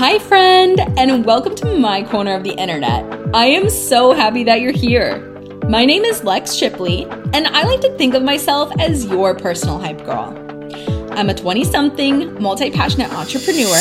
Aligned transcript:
Hi, 0.00 0.18
friend, 0.18 0.80
and 0.98 1.26
welcome 1.26 1.54
to 1.56 1.78
my 1.78 2.02
corner 2.02 2.34
of 2.34 2.42
the 2.42 2.52
internet. 2.52 3.04
I 3.34 3.48
am 3.48 3.68
so 3.68 4.14
happy 4.14 4.42
that 4.44 4.62
you're 4.62 4.72
here. 4.72 5.18
My 5.68 5.84
name 5.84 6.04
is 6.04 6.24
Lex 6.24 6.54
Shipley, 6.54 7.04
and 7.34 7.46
I 7.46 7.64
like 7.64 7.82
to 7.82 7.94
think 7.98 8.14
of 8.14 8.22
myself 8.22 8.72
as 8.80 9.04
your 9.04 9.34
personal 9.34 9.78
hype 9.78 10.02
girl. 10.06 10.34
I'm 11.10 11.28
a 11.28 11.34
20 11.34 11.64
something, 11.64 12.42
multi 12.42 12.70
passionate 12.70 13.12
entrepreneur, 13.12 13.76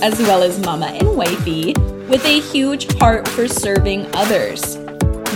as 0.00 0.16
well 0.20 0.44
as 0.44 0.60
mama 0.60 0.86
and 0.86 1.16
wifey, 1.16 1.74
with 2.08 2.24
a 2.24 2.38
huge 2.38 2.96
heart 2.98 3.26
for 3.26 3.48
serving 3.48 4.06
others. 4.14 4.76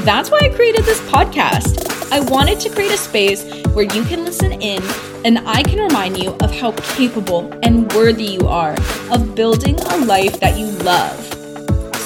That's 0.05 0.31
why 0.31 0.39
I 0.45 0.51
created 0.51 0.85
this 0.85 1.01
podcast. 1.11 1.88
I 2.11 2.21
wanted 2.21 2.59
to 2.61 2.71
create 2.71 2.93
a 2.93 2.97
space 2.97 3.45
where 3.75 3.85
you 3.85 4.03
can 4.05 4.25
listen 4.25 4.53
in 4.53 4.83
and 5.27 5.39
I 5.47 5.63
can 5.63 5.79
remind 5.79 6.17
you 6.17 6.31
of 6.41 6.55
how 6.55 6.73
capable 6.73 7.53
and 7.63 7.93
worthy 7.93 8.25
you 8.25 8.49
are 8.49 8.75
of 9.11 9.35
building 9.35 9.79
a 9.79 9.97
life 9.99 10.41
that 10.41 10.59
you 10.59 10.67
love. 10.83 11.23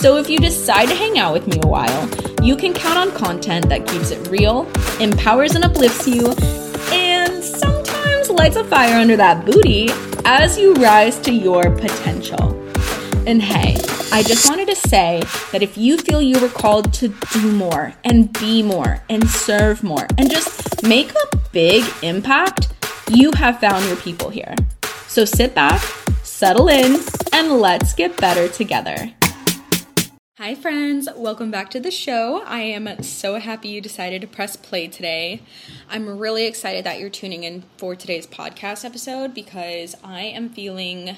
So 0.02 0.16
if 0.16 0.28
you 0.28 0.38
decide 0.38 0.88
to 0.88 0.94
hang 0.96 1.18
out 1.18 1.32
with 1.32 1.46
me 1.46 1.60
a 1.62 1.68
while, 1.68 2.08
you 2.42 2.56
can 2.56 2.74
count 2.74 2.98
on 2.98 3.12
content 3.16 3.68
that 3.68 3.86
keeps 3.86 4.10
it 4.10 4.26
real, 4.28 4.68
empowers 5.00 5.54
and 5.54 5.64
uplifts 5.64 6.08
you, 6.08 6.34
and 6.90 7.44
sometimes 7.44 8.28
lights 8.28 8.56
a 8.56 8.64
fire 8.64 8.96
under 8.96 9.16
that 9.16 9.46
booty 9.46 9.90
as 10.24 10.58
you 10.58 10.74
rise 10.74 11.20
to 11.20 11.32
your 11.32 11.70
potential. 11.76 12.58
And 13.28 13.40
hey, 13.40 13.76
I 14.14 14.22
just 14.22 14.46
wanted 14.46 14.68
to 14.68 14.76
say 14.76 15.22
that 15.52 15.62
if 15.62 15.78
you 15.78 15.96
feel 15.96 16.20
you 16.20 16.38
were 16.38 16.50
called 16.50 16.92
to 16.92 17.14
do 17.32 17.50
more 17.50 17.94
and 18.04 18.30
be 18.38 18.62
more 18.62 19.02
and 19.08 19.26
serve 19.26 19.82
more 19.82 20.06
and 20.18 20.30
just 20.30 20.82
make 20.82 21.10
a 21.14 21.36
big 21.50 21.82
impact, 22.02 22.74
you 23.08 23.32
have 23.32 23.58
found 23.58 23.86
your 23.86 23.96
people 23.96 24.28
here. 24.28 24.54
So 25.06 25.24
sit 25.24 25.54
back, 25.54 25.80
settle 26.22 26.68
in, 26.68 27.00
and 27.32 27.52
let's 27.52 27.94
get 27.94 28.14
better 28.18 28.48
together. 28.48 29.14
Hi, 30.36 30.56
friends. 30.56 31.08
Welcome 31.16 31.50
back 31.50 31.70
to 31.70 31.80
the 31.80 31.90
show. 31.90 32.42
I 32.44 32.60
am 32.60 33.02
so 33.02 33.38
happy 33.38 33.68
you 33.68 33.80
decided 33.80 34.20
to 34.20 34.26
press 34.26 34.56
play 34.56 34.88
today. 34.88 35.40
I'm 35.88 36.18
really 36.18 36.44
excited 36.44 36.84
that 36.84 37.00
you're 37.00 37.08
tuning 37.08 37.44
in 37.44 37.64
for 37.78 37.96
today's 37.96 38.26
podcast 38.26 38.84
episode 38.84 39.32
because 39.32 39.96
I 40.04 40.20
am 40.20 40.50
feeling 40.50 41.16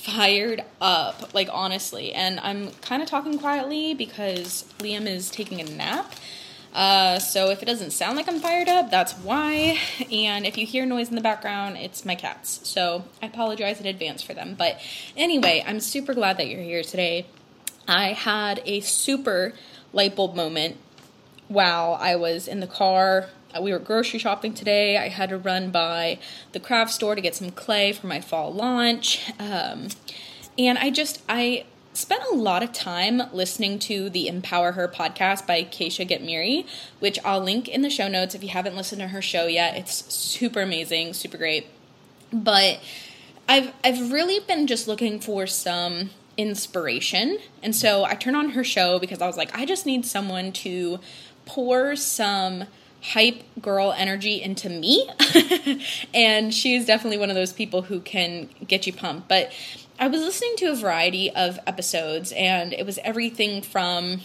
fired 0.00 0.64
up, 0.80 1.34
like 1.34 1.48
honestly. 1.52 2.12
And 2.14 2.40
I'm 2.40 2.70
kind 2.80 3.02
of 3.02 3.08
talking 3.08 3.38
quietly 3.38 3.92
because 3.92 4.64
Liam 4.78 5.06
is 5.06 5.28
taking 5.30 5.60
a 5.60 5.64
nap. 5.64 6.14
Uh, 6.72 7.18
so 7.18 7.50
if 7.50 7.62
it 7.62 7.66
doesn't 7.66 7.90
sound 7.90 8.16
like 8.16 8.26
I'm 8.26 8.40
fired 8.40 8.68
up, 8.68 8.90
that's 8.90 9.12
why. 9.12 9.78
And 10.10 10.46
if 10.46 10.56
you 10.56 10.64
hear 10.64 10.86
noise 10.86 11.10
in 11.10 11.16
the 11.16 11.20
background, 11.20 11.76
it's 11.76 12.06
my 12.06 12.14
cats. 12.14 12.66
So 12.66 13.04
I 13.22 13.26
apologize 13.26 13.78
in 13.78 13.86
advance 13.86 14.22
for 14.22 14.32
them. 14.32 14.54
But 14.56 14.80
anyway, 15.16 15.62
I'm 15.66 15.80
super 15.80 16.14
glad 16.14 16.38
that 16.38 16.46
you're 16.46 16.62
here 16.62 16.82
today. 16.82 17.26
I 17.86 18.12
had 18.12 18.62
a 18.64 18.80
super 18.80 19.52
light 19.92 20.16
bulb 20.16 20.34
moment 20.34 20.78
while 21.48 21.98
I 22.00 22.16
was 22.16 22.48
in 22.48 22.60
the 22.60 22.66
car 22.66 23.28
we 23.60 23.72
were 23.72 23.78
grocery 23.78 24.18
shopping 24.18 24.54
today. 24.54 24.96
I 24.96 25.08
had 25.08 25.30
to 25.30 25.38
run 25.38 25.70
by 25.70 26.18
the 26.52 26.60
craft 26.60 26.92
store 26.92 27.14
to 27.14 27.20
get 27.20 27.34
some 27.34 27.50
clay 27.50 27.92
for 27.92 28.06
my 28.06 28.20
fall 28.20 28.52
launch. 28.52 29.30
Um, 29.38 29.88
and 30.58 30.78
I 30.78 30.90
just, 30.90 31.22
I 31.28 31.64
spent 31.92 32.22
a 32.30 32.34
lot 32.34 32.62
of 32.62 32.72
time 32.72 33.22
listening 33.32 33.78
to 33.80 34.10
the 34.10 34.28
EmpowerHER 34.30 34.92
podcast 34.92 35.46
by 35.46 35.64
Kacia 35.64 36.06
Ghetmiri, 36.06 36.66
which 36.98 37.18
I'll 37.24 37.40
link 37.40 37.68
in 37.68 37.82
the 37.82 37.90
show 37.90 38.08
notes 38.08 38.34
if 38.34 38.42
you 38.42 38.50
haven't 38.50 38.76
listened 38.76 39.00
to 39.00 39.08
her 39.08 39.22
show 39.22 39.46
yet. 39.46 39.76
It's 39.76 40.12
super 40.14 40.60
amazing, 40.60 41.14
super 41.14 41.36
great. 41.36 41.66
But 42.32 42.80
I've 43.48 43.72
I've 43.82 44.12
really 44.12 44.38
been 44.38 44.68
just 44.68 44.86
looking 44.86 45.18
for 45.18 45.46
some 45.46 46.10
inspiration. 46.36 47.38
And 47.62 47.74
so 47.74 48.04
I 48.04 48.14
turned 48.14 48.36
on 48.36 48.50
her 48.50 48.64
show 48.64 48.98
because 48.98 49.20
I 49.20 49.26
was 49.26 49.36
like, 49.36 49.56
I 49.56 49.66
just 49.66 49.84
need 49.86 50.06
someone 50.06 50.52
to 50.52 51.00
pour 51.44 51.96
some 51.96 52.64
hype 53.02 53.42
girl 53.60 53.92
energy 53.96 54.42
into 54.42 54.68
me. 54.68 55.08
and 56.14 56.52
she 56.52 56.74
is 56.74 56.86
definitely 56.86 57.18
one 57.18 57.30
of 57.30 57.36
those 57.36 57.52
people 57.52 57.82
who 57.82 58.00
can 58.00 58.48
get 58.66 58.86
you 58.86 58.92
pumped. 58.92 59.28
But 59.28 59.52
I 59.98 60.08
was 60.08 60.20
listening 60.20 60.56
to 60.56 60.66
a 60.66 60.74
variety 60.74 61.30
of 61.30 61.58
episodes, 61.66 62.32
and 62.32 62.72
it 62.72 62.86
was 62.86 62.98
everything 63.04 63.62
from 63.62 64.20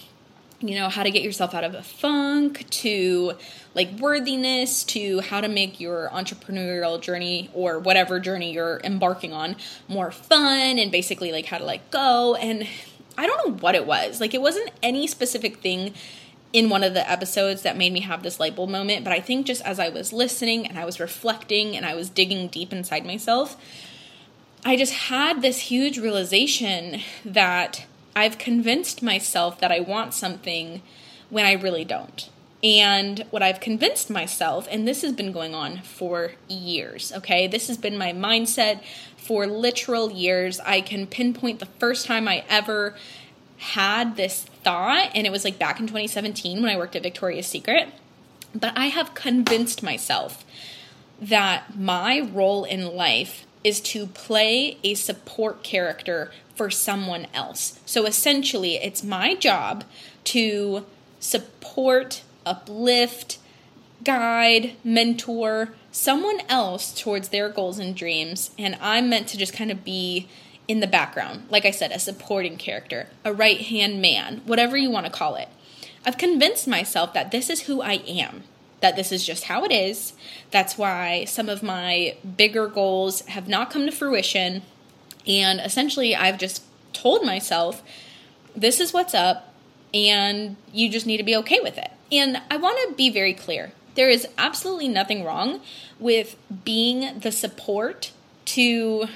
you 0.62 0.74
know 0.76 0.88
how 0.88 1.04
to 1.04 1.12
get 1.12 1.22
yourself 1.22 1.54
out 1.54 1.66
of 1.66 1.76
a 1.76 1.84
funk 1.84 2.68
to 2.70 3.34
like 3.74 3.92
worthiness 4.00 4.86
to 4.86 5.20
how 5.20 5.42
to 5.42 5.50
make 5.50 5.82
your 5.82 6.10
entrepreneurial 6.14 7.00
journey 7.00 7.50
or 7.54 7.78
whatever 7.78 8.22
journey 8.22 8.54
you're 8.54 8.80
embarking 8.86 9.34
on 9.34 9.58
more 9.90 10.12
fun 10.12 10.80
and 10.80 10.94
basically 10.94 11.34
like 11.34 11.46
how 11.46 11.58
to 11.58 11.66
let 11.66 11.92
go 11.92 12.36
and 12.36 12.66
I 13.18 13.28
don't 13.28 13.48
know 13.48 13.58
what 13.58 13.76
it 13.76 13.86
was. 13.86 14.20
Like 14.20 14.34
it 14.34 14.42
wasn't 14.42 14.72
any 14.84 15.08
specific 15.08 15.58
thing 15.58 15.94
in 16.56 16.70
one 16.70 16.86
of 16.86 16.94
the 16.94 17.12
episodes 17.12 17.64
that 17.64 17.76
made 17.76 17.92
me 17.92 18.00
have 18.00 18.24
this 18.24 18.40
light 18.40 18.56
bulb 18.56 18.70
moment. 18.70 19.04
But 19.04 19.12
I 19.12 19.20
think 19.20 19.46
just 19.46 19.62
as 19.64 19.78
I 19.78 19.90
was 19.90 20.14
listening 20.14 20.66
and 20.66 20.80
I 20.80 20.86
was 20.86 21.02
reflecting 21.02 21.76
and 21.76 21.86
I 21.86 21.96
was 21.96 22.10
digging 22.10 22.48
deep 22.48 22.72
inside 22.72 23.06
myself, 23.06 23.58
I 24.64 24.78
just 24.78 24.94
had 24.94 25.42
this 25.42 25.60
huge 25.60 26.00
realization 26.00 27.02
that 27.26 27.86
I've 28.16 28.38
convinced 28.38 29.04
myself 29.04 29.60
that 29.60 29.70
I 29.70 29.82
want 29.82 30.14
something 30.14 30.82
when 31.30 31.46
I 31.46 31.52
really 31.52 31.84
don't. 31.84 32.30
And 32.64 33.26
what 33.32 33.44
I've 33.44 33.60
convinced 33.60 34.10
myself, 34.10 34.66
and 34.72 34.88
this 34.88 35.02
has 35.02 35.12
been 35.12 35.34
going 35.34 35.54
on 35.54 35.82
for 35.82 36.36
years, 36.48 37.12
okay? 37.18 37.48
This 37.48 37.68
has 37.68 37.78
been 37.78 37.98
my 37.98 38.14
mindset 38.14 38.82
for 39.18 39.46
literal 39.46 40.10
years. 40.10 40.62
I 40.62 40.80
can 40.80 41.06
pinpoint 41.06 41.60
the 41.60 41.66
first 41.66 42.06
time 42.06 42.30
I 42.30 42.46
ever 42.48 42.96
had 43.58 44.16
this 44.16 44.44
thought, 44.64 45.12
and 45.16 45.26
it 45.26 45.32
was 45.32 45.44
like 45.44 45.60
back 45.60 45.80
in 45.80 45.88
2017 45.88 46.62
when 46.62 46.72
I 46.72 46.78
worked 46.78 46.96
at 46.96 47.04
Victoria's 47.04 47.48
Secret. 47.48 47.90
But 48.54 48.78
I 48.78 48.88
have 48.88 49.14
convinced 49.14 49.84
myself 49.84 50.46
that 51.22 51.78
my 51.78 52.20
role 52.20 52.64
in 52.64 52.96
life 52.96 53.46
is 53.64 53.82
to 53.82 54.08
play 54.08 54.78
a 54.84 54.94
support 54.94 55.64
character 55.64 56.32
for 56.54 56.70
someone 56.70 57.28
else. 57.34 57.80
So 57.86 58.06
essentially, 58.06 58.76
it's 58.76 59.04
my 59.04 59.36
job 59.36 59.84
to 60.26 60.86
support, 61.20 62.24
uplift, 62.46 63.40
guide, 64.04 64.74
mentor 64.84 65.74
someone 65.96 66.42
else 66.50 66.94
towards 66.94 67.30
their 67.30 67.48
goals 67.48 67.80
and 67.80 67.96
dreams. 67.96 68.52
And 68.58 68.78
I'm 68.82 69.10
meant 69.10 69.28
to 69.30 69.38
just 69.38 69.54
kind 69.54 69.72
of 69.72 69.86
be 69.86 70.28
in 70.68 70.80
the 70.80 70.88
background. 70.88 71.48
Like 71.50 71.66
I 71.66 71.72
said, 71.72 71.92
a 71.92 72.00
supporting 72.00 72.58
character, 72.58 73.08
a 73.24 73.34
right 73.34 73.62
hand 73.62 74.02
man, 74.02 74.42
whatever 74.46 74.78
you 74.78 74.90
want 74.90 75.06
to 75.06 75.12
call 75.12 75.36
it. 75.36 75.50
I've 76.06 76.18
convinced 76.18 76.68
myself 76.68 77.14
that 77.14 77.32
this 77.32 77.50
is 77.50 77.62
who 77.62 77.82
I 77.82 77.94
am, 78.08 78.44
that 78.82 78.96
this 78.96 79.12
is 79.12 79.26
just 79.26 79.46
how 79.46 79.64
it 79.64 79.72
is. 79.72 80.14
That's 80.52 80.78
why 80.78 81.26
some 81.26 81.50
of 81.50 81.64
my 81.64 82.18
bigger 82.38 82.68
goals 82.68 83.22
have 83.22 83.48
not 83.48 83.72
come 83.72 83.86
to 83.86 83.92
fruition. 83.92 84.62
And 85.28 85.60
essentially, 85.60 86.16
I've 86.16 86.38
just 86.38 86.64
told 86.94 87.26
myself, 87.26 87.82
this 88.56 88.80
is 88.80 88.94
what's 88.94 89.14
up, 89.14 89.54
and 89.94 90.56
you 90.72 90.90
just 90.90 91.08
need 91.08 91.18
to 91.18 91.24
be 91.24 91.36
okay 91.38 91.60
with 91.60 91.78
it. 91.78 91.92
And 92.12 92.42
I 92.52 92.58
want 92.58 92.78
to 92.88 92.96
be 92.96 93.10
very 93.10 93.34
clear 93.34 93.72
there 93.96 94.10
is 94.10 94.28
absolutely 94.38 94.90
nothing 94.90 95.24
wrong 95.24 95.62
with 96.00 96.36
being 96.64 97.20
the 97.20 97.32
support 97.32 98.12
to 98.46 99.08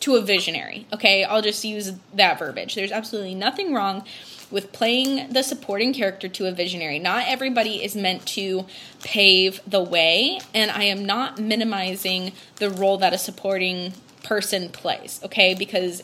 to 0.00 0.16
a 0.16 0.22
visionary. 0.22 0.86
Okay, 0.92 1.24
I'll 1.24 1.42
just 1.42 1.64
use 1.64 1.92
that 2.12 2.38
verbiage. 2.38 2.74
There's 2.74 2.92
absolutely 2.92 3.34
nothing 3.34 3.72
wrong 3.72 4.04
with 4.50 4.72
playing 4.72 5.32
the 5.32 5.42
supporting 5.42 5.92
character 5.94 6.28
to 6.28 6.46
a 6.46 6.52
visionary. 6.52 6.98
Not 6.98 7.24
everybody 7.26 7.82
is 7.82 7.96
meant 7.96 8.26
to 8.26 8.66
pave 9.02 9.60
the 9.66 9.82
way, 9.82 10.38
and 10.52 10.70
I 10.70 10.84
am 10.84 11.04
not 11.04 11.38
minimizing 11.38 12.32
the 12.56 12.70
role 12.70 12.98
that 12.98 13.12
a 13.12 13.18
supporting 13.18 13.94
person 14.22 14.68
plays, 14.68 15.20
okay? 15.24 15.54
Because 15.54 16.02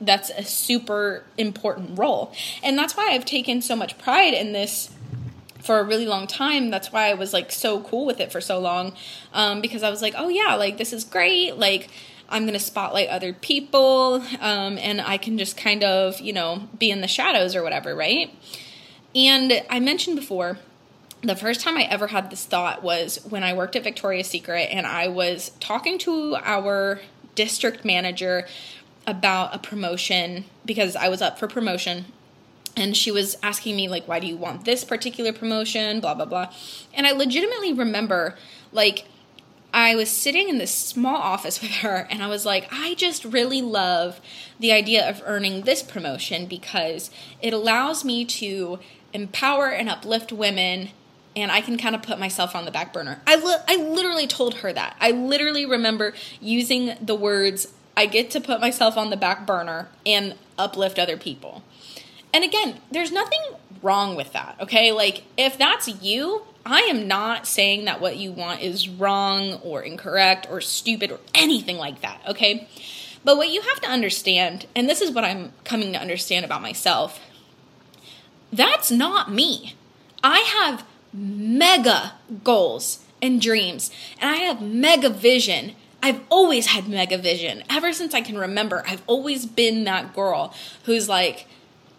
that's 0.00 0.30
a 0.30 0.42
super 0.44 1.24
important 1.38 1.98
role. 1.98 2.32
And 2.62 2.76
that's 2.78 2.96
why 2.96 3.10
I've 3.12 3.24
taken 3.24 3.62
so 3.62 3.76
much 3.76 3.98
pride 3.98 4.34
in 4.34 4.52
this 4.52 4.90
for 5.60 5.78
a 5.78 5.84
really 5.84 6.06
long 6.06 6.26
time. 6.26 6.70
That's 6.70 6.92
why 6.92 7.08
I 7.08 7.14
was 7.14 7.32
like 7.32 7.52
so 7.52 7.82
cool 7.82 8.04
with 8.04 8.20
it 8.20 8.32
for 8.32 8.40
so 8.40 8.58
long 8.58 8.94
um, 9.32 9.60
because 9.60 9.82
I 9.82 9.90
was 9.90 10.02
like, 10.02 10.14
oh 10.16 10.28
yeah, 10.28 10.54
like 10.56 10.76
this 10.76 10.92
is 10.92 11.04
great. 11.04 11.56
Like 11.56 11.88
I'm 12.32 12.42
going 12.42 12.54
to 12.54 12.58
spotlight 12.58 13.08
other 13.08 13.32
people 13.32 14.24
um, 14.40 14.78
and 14.78 15.00
I 15.00 15.18
can 15.18 15.38
just 15.38 15.56
kind 15.56 15.84
of, 15.84 16.20
you 16.20 16.32
know, 16.32 16.68
be 16.78 16.90
in 16.90 17.02
the 17.02 17.08
shadows 17.08 17.54
or 17.54 17.62
whatever, 17.62 17.94
right? 17.94 18.34
And 19.14 19.62
I 19.68 19.78
mentioned 19.80 20.16
before, 20.16 20.58
the 21.22 21.36
first 21.36 21.60
time 21.60 21.76
I 21.76 21.84
ever 21.84 22.08
had 22.08 22.30
this 22.30 22.44
thought 22.44 22.82
was 22.82 23.24
when 23.28 23.44
I 23.44 23.52
worked 23.52 23.76
at 23.76 23.84
Victoria's 23.84 24.28
Secret 24.28 24.68
and 24.72 24.86
I 24.86 25.06
was 25.08 25.50
talking 25.60 25.98
to 25.98 26.36
our 26.42 27.00
district 27.34 27.84
manager 27.84 28.48
about 29.06 29.54
a 29.54 29.58
promotion 29.58 30.46
because 30.64 30.96
I 30.96 31.08
was 31.08 31.22
up 31.22 31.38
for 31.38 31.46
promotion 31.46 32.06
and 32.76 32.96
she 32.96 33.10
was 33.10 33.36
asking 33.42 33.76
me 33.76 33.88
like 33.88 34.06
why 34.08 34.18
do 34.18 34.26
you 34.26 34.36
want 34.36 34.64
this 34.64 34.84
particular 34.84 35.32
promotion 35.32 36.00
blah 36.00 36.14
blah 36.14 36.24
blah 36.24 36.52
and 36.94 37.06
i 37.06 37.12
legitimately 37.12 37.72
remember 37.72 38.34
like 38.72 39.04
I 39.72 39.94
was 39.94 40.10
sitting 40.10 40.48
in 40.48 40.58
this 40.58 40.74
small 40.74 41.16
office 41.16 41.60
with 41.62 41.70
her 41.76 42.06
and 42.10 42.22
I 42.22 42.28
was 42.28 42.44
like, 42.44 42.68
I 42.70 42.94
just 42.94 43.24
really 43.24 43.62
love 43.62 44.20
the 44.58 44.72
idea 44.72 45.08
of 45.08 45.22
earning 45.24 45.62
this 45.62 45.82
promotion 45.82 46.46
because 46.46 47.10
it 47.40 47.52
allows 47.52 48.04
me 48.04 48.24
to 48.24 48.78
empower 49.12 49.68
and 49.68 49.88
uplift 49.88 50.32
women 50.32 50.90
and 51.34 51.50
I 51.50 51.62
can 51.62 51.78
kind 51.78 51.94
of 51.94 52.02
put 52.02 52.18
myself 52.18 52.54
on 52.54 52.66
the 52.66 52.70
back 52.70 52.92
burner. 52.92 53.22
I 53.26 53.36
li- 53.36 53.64
I 53.66 53.76
literally 53.76 54.26
told 54.26 54.56
her 54.56 54.72
that. 54.72 54.96
I 55.00 55.12
literally 55.12 55.64
remember 55.64 56.12
using 56.40 56.94
the 57.00 57.14
words 57.14 57.68
I 57.96 58.06
get 58.06 58.30
to 58.32 58.40
put 58.40 58.60
myself 58.60 58.96
on 58.96 59.10
the 59.10 59.16
back 59.16 59.46
burner 59.46 59.88
and 60.04 60.34
uplift 60.58 60.98
other 60.98 61.16
people. 61.16 61.62
And 62.32 62.44
again, 62.44 62.80
there's 62.90 63.12
nothing 63.12 63.40
wrong 63.82 64.16
with 64.16 64.32
that, 64.32 64.56
okay? 64.60 64.92
Like 64.92 65.24
if 65.36 65.58
that's 65.58 65.88
you, 65.88 66.42
I 66.64 66.80
am 66.82 67.08
not 67.08 67.46
saying 67.46 67.84
that 67.86 68.00
what 68.00 68.16
you 68.16 68.32
want 68.32 68.62
is 68.62 68.88
wrong 68.88 69.54
or 69.64 69.82
incorrect 69.82 70.46
or 70.48 70.60
stupid 70.60 71.10
or 71.10 71.20
anything 71.34 71.76
like 71.76 72.00
that, 72.02 72.20
okay? 72.28 72.68
But 73.24 73.36
what 73.36 73.50
you 73.50 73.60
have 73.62 73.80
to 73.80 73.88
understand, 73.88 74.66
and 74.74 74.88
this 74.88 75.00
is 75.00 75.10
what 75.10 75.24
I'm 75.24 75.52
coming 75.64 75.92
to 75.92 75.98
understand 75.98 76.44
about 76.44 76.62
myself, 76.62 77.20
that's 78.52 78.90
not 78.90 79.30
me. 79.30 79.74
I 80.22 80.40
have 80.40 80.84
mega 81.12 82.14
goals 82.44 83.04
and 83.20 83.40
dreams, 83.40 83.90
and 84.20 84.30
I 84.30 84.36
have 84.36 84.60
mega 84.60 85.08
vision. 85.08 85.74
I've 86.02 86.20
always 86.28 86.66
had 86.66 86.88
mega 86.88 87.16
vision. 87.18 87.62
Ever 87.70 87.92
since 87.92 88.14
I 88.14 88.20
can 88.20 88.36
remember, 88.36 88.82
I've 88.86 89.02
always 89.06 89.46
been 89.46 89.84
that 89.84 90.14
girl 90.14 90.54
who's 90.84 91.08
like, 91.08 91.46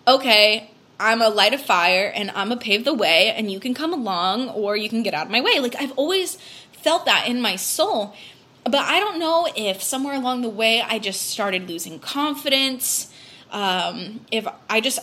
okay, 0.07 0.71
I'm 0.99 1.21
a 1.21 1.29
light 1.29 1.53
a 1.53 1.57
fire 1.57 2.11
and 2.13 2.31
I'm 2.31 2.51
a 2.51 2.57
pave 2.57 2.85
the 2.85 2.93
way, 2.93 3.31
and 3.35 3.51
you 3.51 3.59
can 3.59 3.73
come 3.73 3.93
along 3.93 4.49
or 4.49 4.75
you 4.77 4.89
can 4.89 5.03
get 5.03 5.13
out 5.13 5.25
of 5.25 5.31
my 5.31 5.41
way. 5.41 5.59
Like, 5.59 5.75
I've 5.75 5.91
always 5.93 6.37
felt 6.71 7.05
that 7.05 7.27
in 7.27 7.41
my 7.41 7.55
soul. 7.55 8.13
But 8.63 8.75
I 8.75 8.99
don't 8.99 9.19
know 9.19 9.47
if 9.55 9.83
somewhere 9.83 10.15
along 10.15 10.41
the 10.41 10.49
way 10.49 10.81
I 10.81 10.99
just 10.99 11.29
started 11.29 11.67
losing 11.67 11.99
confidence. 11.99 13.11
Um, 13.51 14.21
if 14.31 14.47
I 14.69 14.79
just, 14.79 14.99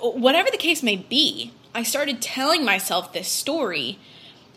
whatever 0.00 0.50
the 0.50 0.56
case 0.56 0.82
may 0.82 0.96
be, 0.96 1.52
I 1.74 1.82
started 1.82 2.22
telling 2.22 2.64
myself 2.64 3.12
this 3.12 3.28
story 3.28 3.98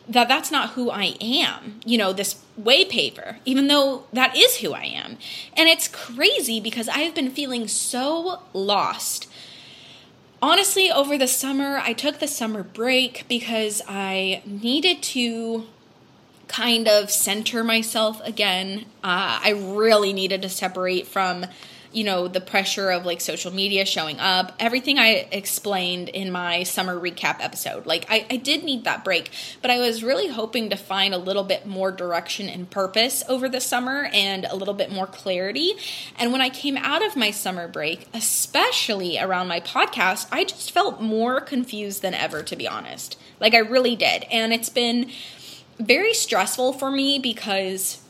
that 0.07 0.27
that's 0.27 0.51
not 0.51 0.71
who 0.71 0.89
I 0.89 1.15
am, 1.21 1.79
you 1.85 1.97
know, 1.97 2.13
this 2.13 2.41
way 2.57 2.85
paver, 2.85 3.37
even 3.45 3.67
though 3.67 4.05
that 4.11 4.35
is 4.35 4.57
who 4.57 4.73
I 4.73 4.83
am. 4.83 5.17
And 5.55 5.69
it's 5.69 5.87
crazy 5.87 6.59
because 6.59 6.89
I've 6.89 7.15
been 7.15 7.31
feeling 7.31 7.67
so 7.67 8.41
lost. 8.53 9.29
Honestly, 10.43 10.91
over 10.91 11.17
the 11.17 11.25
summer, 11.25 11.77
I 11.77 11.93
took 11.93 12.19
the 12.19 12.27
summer 12.27 12.63
break 12.63 13.23
because 13.29 13.81
I 13.87 14.41
needed 14.45 15.01
to 15.03 15.67
kind 16.49 16.85
of 16.85 17.09
center 17.09 17.63
myself 17.63 18.19
again. 18.25 18.79
Uh, 19.01 19.39
I 19.41 19.51
really 19.51 20.11
needed 20.11 20.41
to 20.41 20.49
separate 20.49 21.07
from 21.07 21.45
you 21.93 22.03
know, 22.03 22.27
the 22.27 22.41
pressure 22.41 22.89
of 22.89 23.05
like 23.05 23.21
social 23.21 23.53
media 23.53 23.85
showing 23.85 24.19
up, 24.19 24.53
everything 24.59 24.97
I 24.97 25.27
explained 25.31 26.09
in 26.09 26.31
my 26.31 26.63
summer 26.63 26.99
recap 26.99 27.37
episode. 27.39 27.85
Like, 27.85 28.05
I, 28.09 28.25
I 28.29 28.37
did 28.37 28.63
need 28.63 28.83
that 28.85 29.03
break, 29.03 29.31
but 29.61 29.69
I 29.69 29.79
was 29.79 30.03
really 30.03 30.27
hoping 30.27 30.71
to 30.71 30.75
find 30.75 31.13
a 31.13 31.17
little 31.17 31.43
bit 31.43 31.65
more 31.67 31.91
direction 31.91 32.49
and 32.49 32.69
purpose 32.69 33.23
over 33.29 33.47
the 33.47 33.61
summer 33.61 34.09
and 34.11 34.45
a 34.45 34.55
little 34.55 34.73
bit 34.73 34.91
more 34.91 35.05
clarity. 35.05 35.73
And 36.17 36.31
when 36.31 36.41
I 36.41 36.49
came 36.49 36.77
out 36.77 37.05
of 37.05 37.15
my 37.15 37.31
summer 37.31 37.67
break, 37.67 38.07
especially 38.13 39.19
around 39.19 39.47
my 39.47 39.59
podcast, 39.59 40.27
I 40.31 40.45
just 40.45 40.71
felt 40.71 40.99
more 40.99 41.39
confused 41.39 42.01
than 42.01 42.15
ever, 42.15 42.41
to 42.43 42.55
be 42.55 42.67
honest. 42.67 43.19
Like, 43.39 43.53
I 43.53 43.59
really 43.59 43.95
did. 43.95 44.25
And 44.31 44.51
it's 44.51 44.69
been 44.69 45.11
very 45.79 46.13
stressful 46.13 46.73
for 46.73 46.89
me 46.89 47.19
because 47.19 48.01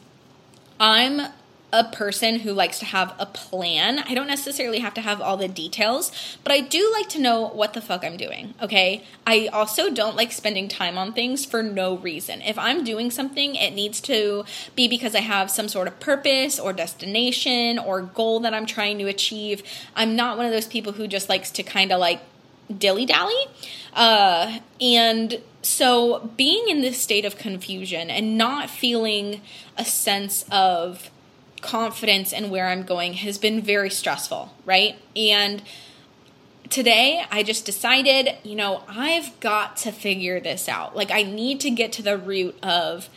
I'm 0.79 1.31
a 1.73 1.83
person 1.83 2.39
who 2.41 2.53
likes 2.53 2.77
to 2.77 2.85
have 2.85 3.15
a 3.17 3.25
plan. 3.25 3.97
I 3.97 4.13
don't 4.13 4.27
necessarily 4.27 4.79
have 4.79 4.93
to 4.93 5.01
have 5.01 5.19
all 5.19 5.37
the 5.37 5.47
details, 5.47 6.11
but 6.43 6.51
I 6.51 6.59
do 6.59 6.87
like 6.93 7.09
to 7.09 7.19
know 7.19 7.47
what 7.47 7.73
the 7.73 7.81
fuck 7.81 8.05
I'm 8.05 8.15
doing, 8.15 8.53
okay? 8.61 9.03
I 9.25 9.47
also 9.47 9.89
don't 9.89 10.15
like 10.15 10.31
spending 10.31 10.67
time 10.67 10.99
on 10.99 11.13
things 11.13 11.45
for 11.45 11.63
no 11.63 11.97
reason. 11.97 12.43
If 12.43 12.59
I'm 12.59 12.83
doing 12.83 13.09
something, 13.09 13.55
it 13.55 13.73
needs 13.73 13.99
to 14.01 14.45
be 14.75 14.87
because 14.87 15.15
I 15.15 15.21
have 15.21 15.49
some 15.49 15.67
sort 15.67 15.87
of 15.87 15.99
purpose 15.99 16.59
or 16.59 16.73
destination 16.73 17.79
or 17.79 18.03
goal 18.03 18.39
that 18.41 18.53
I'm 18.53 18.67
trying 18.67 18.99
to 18.99 19.07
achieve. 19.07 19.63
I'm 19.95 20.15
not 20.15 20.37
one 20.37 20.45
of 20.45 20.51
those 20.51 20.67
people 20.67 20.93
who 20.93 21.07
just 21.07 21.27
likes 21.27 21.49
to 21.51 21.63
kind 21.63 21.91
of 21.91 21.99
like 21.99 22.21
dilly 22.77 23.07
dally. 23.07 23.47
Uh, 23.93 24.59
and 24.79 25.41
so 25.63 26.31
being 26.37 26.67
in 26.67 26.81
this 26.81 27.01
state 27.01 27.25
of 27.25 27.35
confusion 27.35 28.11
and 28.11 28.37
not 28.37 28.69
feeling 28.69 29.41
a 29.75 29.85
sense 29.85 30.45
of 30.51 31.09
confidence 31.63 32.31
in 32.31 32.49
where 32.49 32.67
I'm 32.67 32.83
going 32.83 33.13
has 33.13 33.37
been 33.37 33.61
very 33.61 33.89
stressful, 33.89 34.53
right? 34.65 34.99
And 35.15 35.63
today 36.69 37.25
I 37.31 37.43
just 37.43 37.65
decided, 37.65 38.35
you 38.43 38.55
know, 38.55 38.83
I've 38.87 39.39
got 39.39 39.77
to 39.77 39.91
figure 39.91 40.39
this 40.39 40.69
out. 40.69 40.95
Like, 40.95 41.11
I 41.11 41.23
need 41.23 41.59
to 41.61 41.71
get 41.71 41.91
to 41.93 42.01
the 42.01 42.17
root 42.17 42.55
of 42.61 43.09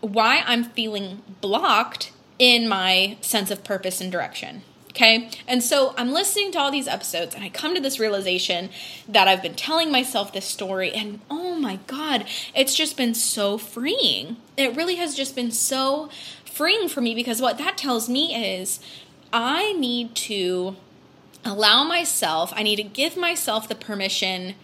why 0.00 0.42
I'm 0.46 0.64
feeling 0.64 1.22
blocked 1.40 2.12
in 2.38 2.68
my 2.68 3.16
sense 3.20 3.50
of 3.50 3.62
purpose 3.62 4.00
and 4.00 4.10
direction. 4.10 4.62
Okay. 4.90 5.30
And 5.48 5.62
so 5.62 5.94
I'm 5.96 6.12
listening 6.12 6.52
to 6.52 6.58
all 6.58 6.70
these 6.70 6.86
episodes 6.86 7.34
and 7.34 7.42
I 7.42 7.48
come 7.48 7.74
to 7.74 7.80
this 7.80 7.98
realization 7.98 8.68
that 9.08 9.26
I've 9.26 9.40
been 9.40 9.54
telling 9.54 9.90
myself 9.90 10.34
this 10.34 10.44
story 10.44 10.92
and 10.92 11.20
oh 11.30 11.54
my 11.54 11.78
God, 11.86 12.26
it's 12.54 12.74
just 12.74 12.98
been 12.98 13.14
so 13.14 13.56
freeing. 13.56 14.36
It 14.58 14.76
really 14.76 14.96
has 14.96 15.14
just 15.14 15.34
been 15.34 15.50
so 15.50 16.10
freeing 16.52 16.88
for 16.88 17.00
me 17.00 17.14
because 17.14 17.40
what 17.40 17.58
that 17.58 17.78
tells 17.78 18.08
me 18.08 18.60
is 18.60 18.80
I 19.32 19.72
need 19.72 20.14
to 20.16 20.76
allow 21.44 21.84
myself, 21.84 22.52
I 22.54 22.62
need 22.62 22.76
to 22.76 22.82
give 22.82 23.16
myself 23.16 23.68
the 23.68 23.74
permission 23.74 24.54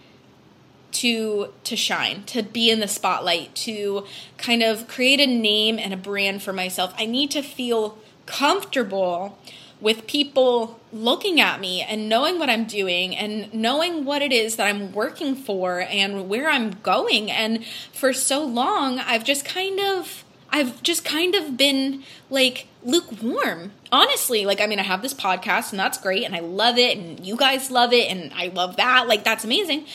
to 0.91 1.53
to 1.63 1.75
shine, 1.75 2.23
to 2.23 2.41
be 2.41 2.69
in 2.71 2.79
the 2.79 2.87
spotlight, 2.87 3.53
to 3.55 4.05
kind 4.37 4.63
of 4.63 4.87
create 4.87 5.19
a 5.19 5.27
name 5.27 5.77
and 5.77 5.93
a 5.93 5.97
brand 5.97 6.41
for 6.41 6.53
myself. 6.53 6.93
I 6.97 7.05
need 7.05 7.31
to 7.31 7.41
feel 7.41 7.97
comfortable 8.25 9.37
with 9.81 10.07
people 10.07 10.79
looking 10.91 11.39
at 11.39 11.59
me 11.59 11.81
and 11.81 12.09
knowing 12.09 12.37
what 12.37 12.49
I'm 12.49 12.65
doing 12.65 13.15
and 13.15 13.53
knowing 13.53 14.03
what 14.03 14.21
it 14.21 14.33
is 14.33 14.57
that 14.57 14.67
I'm 14.67 14.91
working 14.91 15.35
for 15.35 15.79
and 15.79 16.27
where 16.27 16.49
I'm 16.49 16.71
going. 16.83 17.31
And 17.31 17.65
for 17.93 18.11
so 18.11 18.43
long, 18.43 18.99
I've 18.99 19.23
just 19.23 19.45
kind 19.45 19.79
of 19.79 20.25
I've 20.51 20.81
just 20.83 21.05
kind 21.05 21.35
of 21.35 21.57
been 21.57 22.03
like 22.29 22.67
lukewarm. 22.83 23.71
Honestly, 23.91 24.45
like 24.45 24.61
I 24.61 24.67
mean 24.67 24.79
I 24.79 24.83
have 24.83 25.01
this 25.01 25.13
podcast 25.13 25.71
and 25.71 25.79
that's 25.79 25.97
great 25.97 26.25
and 26.25 26.35
I 26.35 26.39
love 26.39 26.77
it 26.77 26.97
and 26.97 27.25
you 27.25 27.35
guys 27.35 27.71
love 27.71 27.93
it 27.93 28.09
and 28.09 28.31
I 28.35 28.47
love 28.47 28.75
that. 28.77 29.07
Like 29.07 29.23
that's 29.23 29.43
amazing. 29.43 29.85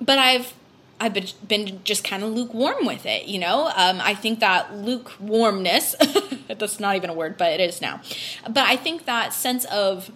But 0.00 0.18
I've 0.18 0.54
I've 1.00 1.12
been, 1.12 1.26
been 1.46 1.80
just 1.84 2.04
kind 2.04 2.22
of 2.22 2.30
lukewarm 2.30 2.86
with 2.86 3.04
it, 3.04 3.26
you 3.26 3.38
know? 3.38 3.66
Um, 3.76 4.00
I 4.00 4.14
think 4.14 4.40
that 4.40 4.74
lukewarmness, 4.74 5.96
that's 6.48 6.78
not 6.78 6.96
even 6.96 7.10
a 7.10 7.14
word, 7.14 7.36
but 7.36 7.52
it 7.52 7.60
is 7.60 7.80
now. 7.80 8.00
But 8.44 8.66
I 8.68 8.76
think 8.76 9.04
that 9.04 9.32
sense 9.34 9.64
of, 9.66 10.12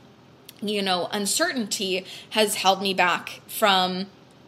you 0.63 0.81
know, 0.81 1.09
uncertainty 1.13 2.05
has 2.31 2.55
held 2.57 2.81
me 2.81 2.95
back 2.95 3.41
from 3.49 4.07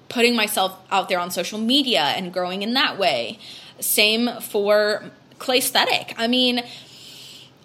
putting 0.08 0.36
myself 0.36 0.78
out 0.90 1.08
there 1.08 1.18
on 1.18 1.30
social 1.30 1.58
media 1.58 2.00
and 2.00 2.32
growing 2.32 2.62
in 2.62 2.74
that 2.74 2.98
way. 2.98 3.38
Same 3.80 4.40
for 4.40 5.10
Claysthetic. 5.38 6.14
I 6.16 6.26
mean, 6.26 6.62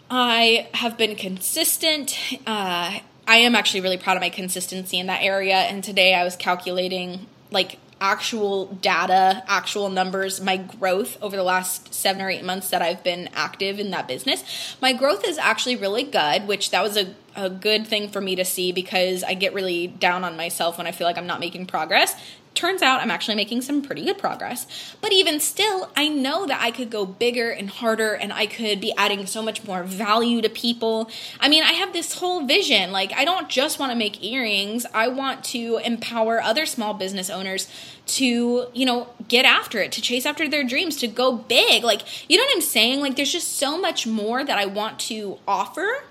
I 0.09 0.67
have 0.73 0.97
been 0.97 1.15
consistent. 1.15 2.17
Uh, 2.45 2.99
I 3.27 3.37
am 3.37 3.55
actually 3.55 3.81
really 3.81 3.97
proud 3.97 4.17
of 4.17 4.21
my 4.21 4.29
consistency 4.29 4.99
in 4.99 5.07
that 5.07 5.23
area. 5.23 5.55
And 5.55 5.83
today 5.83 6.13
I 6.13 6.23
was 6.23 6.35
calculating 6.35 7.25
like 7.51 7.79
actual 8.01 8.67
data, 8.67 9.43
actual 9.47 9.89
numbers, 9.89 10.41
my 10.41 10.57
growth 10.57 11.17
over 11.21 11.35
the 11.35 11.43
last 11.43 11.93
seven 11.93 12.21
or 12.21 12.29
eight 12.29 12.43
months 12.43 12.69
that 12.69 12.81
I've 12.81 13.03
been 13.03 13.29
active 13.33 13.79
in 13.79 13.91
that 13.91 14.07
business, 14.07 14.75
my 14.81 14.93
growth 14.93 15.25
is 15.25 15.37
actually 15.37 15.77
really 15.77 16.03
good, 16.03 16.47
which 16.47 16.71
that 16.71 16.83
was 16.83 16.97
a, 16.97 17.15
a 17.35 17.49
good 17.49 17.87
thing 17.87 18.09
for 18.09 18.19
me 18.19 18.35
to 18.35 18.45
see 18.45 18.71
because 18.71 19.23
I 19.23 19.33
get 19.33 19.53
really 19.53 19.87
down 19.87 20.23
on 20.23 20.35
myself 20.35 20.77
when 20.77 20.87
I 20.87 20.91
feel 20.91 21.07
like 21.07 21.17
I'm 21.17 21.27
not 21.27 21.39
making 21.39 21.67
progress 21.67 22.15
turns 22.55 22.81
out 22.81 23.01
I'm 23.01 23.11
actually 23.11 23.35
making 23.35 23.61
some 23.61 23.81
pretty 23.81 24.05
good 24.05 24.17
progress. 24.17 24.95
But 25.01 25.11
even 25.11 25.39
still, 25.39 25.91
I 25.95 26.07
know 26.07 26.47
that 26.47 26.61
I 26.61 26.71
could 26.71 26.89
go 26.89 27.05
bigger 27.05 27.51
and 27.51 27.69
harder 27.69 28.13
and 28.13 28.33
I 28.33 28.47
could 28.47 28.79
be 28.81 28.93
adding 28.97 29.25
so 29.25 29.41
much 29.41 29.63
more 29.65 29.83
value 29.83 30.41
to 30.41 30.49
people. 30.49 31.09
I 31.39 31.49
mean, 31.49 31.63
I 31.63 31.73
have 31.73 31.93
this 31.93 32.17
whole 32.19 32.45
vision. 32.45 32.91
Like, 32.91 33.13
I 33.13 33.25
don't 33.25 33.49
just 33.49 33.77
want 33.77 33.91
to 33.91 33.97
make 33.97 34.23
earrings, 34.23 34.85
I 34.93 35.09
want 35.09 35.43
to 35.45 35.79
empower 35.83 36.41
other 36.41 36.65
small 36.65 36.93
business 36.93 37.29
owners 37.29 37.67
to, 38.07 38.67
you 38.73 38.85
know, 38.85 39.09
get 39.27 39.45
after 39.45 39.79
it, 39.79 39.91
to 39.93 40.01
chase 40.01 40.25
after 40.25 40.47
their 40.47 40.63
dreams, 40.63 40.97
to 40.97 41.07
go 41.07 41.35
big. 41.35 41.83
Like, 41.83 42.29
you 42.29 42.37
know 42.37 42.43
what 42.43 42.55
I'm 42.55 42.61
saying? 42.61 43.01
Like, 43.01 43.15
there's 43.15 43.31
just 43.31 43.57
so 43.57 43.79
much 43.79 44.07
more 44.07 44.43
that 44.43 44.57
I 44.57 44.65
want 44.65 44.99
to 45.01 45.39
offer 45.47 46.03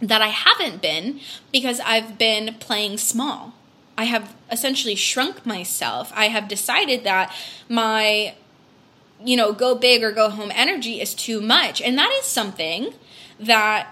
that 0.00 0.20
I 0.22 0.28
haven't 0.28 0.82
been 0.82 1.20
because 1.52 1.80
I've 1.80 2.18
been 2.18 2.54
playing 2.58 2.98
small. 2.98 3.54
I 3.98 4.04
have 4.04 4.34
essentially 4.50 4.94
shrunk 4.94 5.46
myself. 5.46 6.12
I 6.14 6.28
have 6.28 6.48
decided 6.48 7.04
that 7.04 7.34
my 7.68 8.34
you 9.24 9.36
know, 9.36 9.52
go 9.52 9.74
big 9.74 10.02
or 10.02 10.12
go 10.12 10.28
home 10.28 10.52
energy 10.54 11.00
is 11.00 11.14
too 11.14 11.40
much. 11.40 11.80
And 11.80 11.96
that 11.98 12.14
is 12.20 12.26
something 12.26 12.92
that 13.40 13.88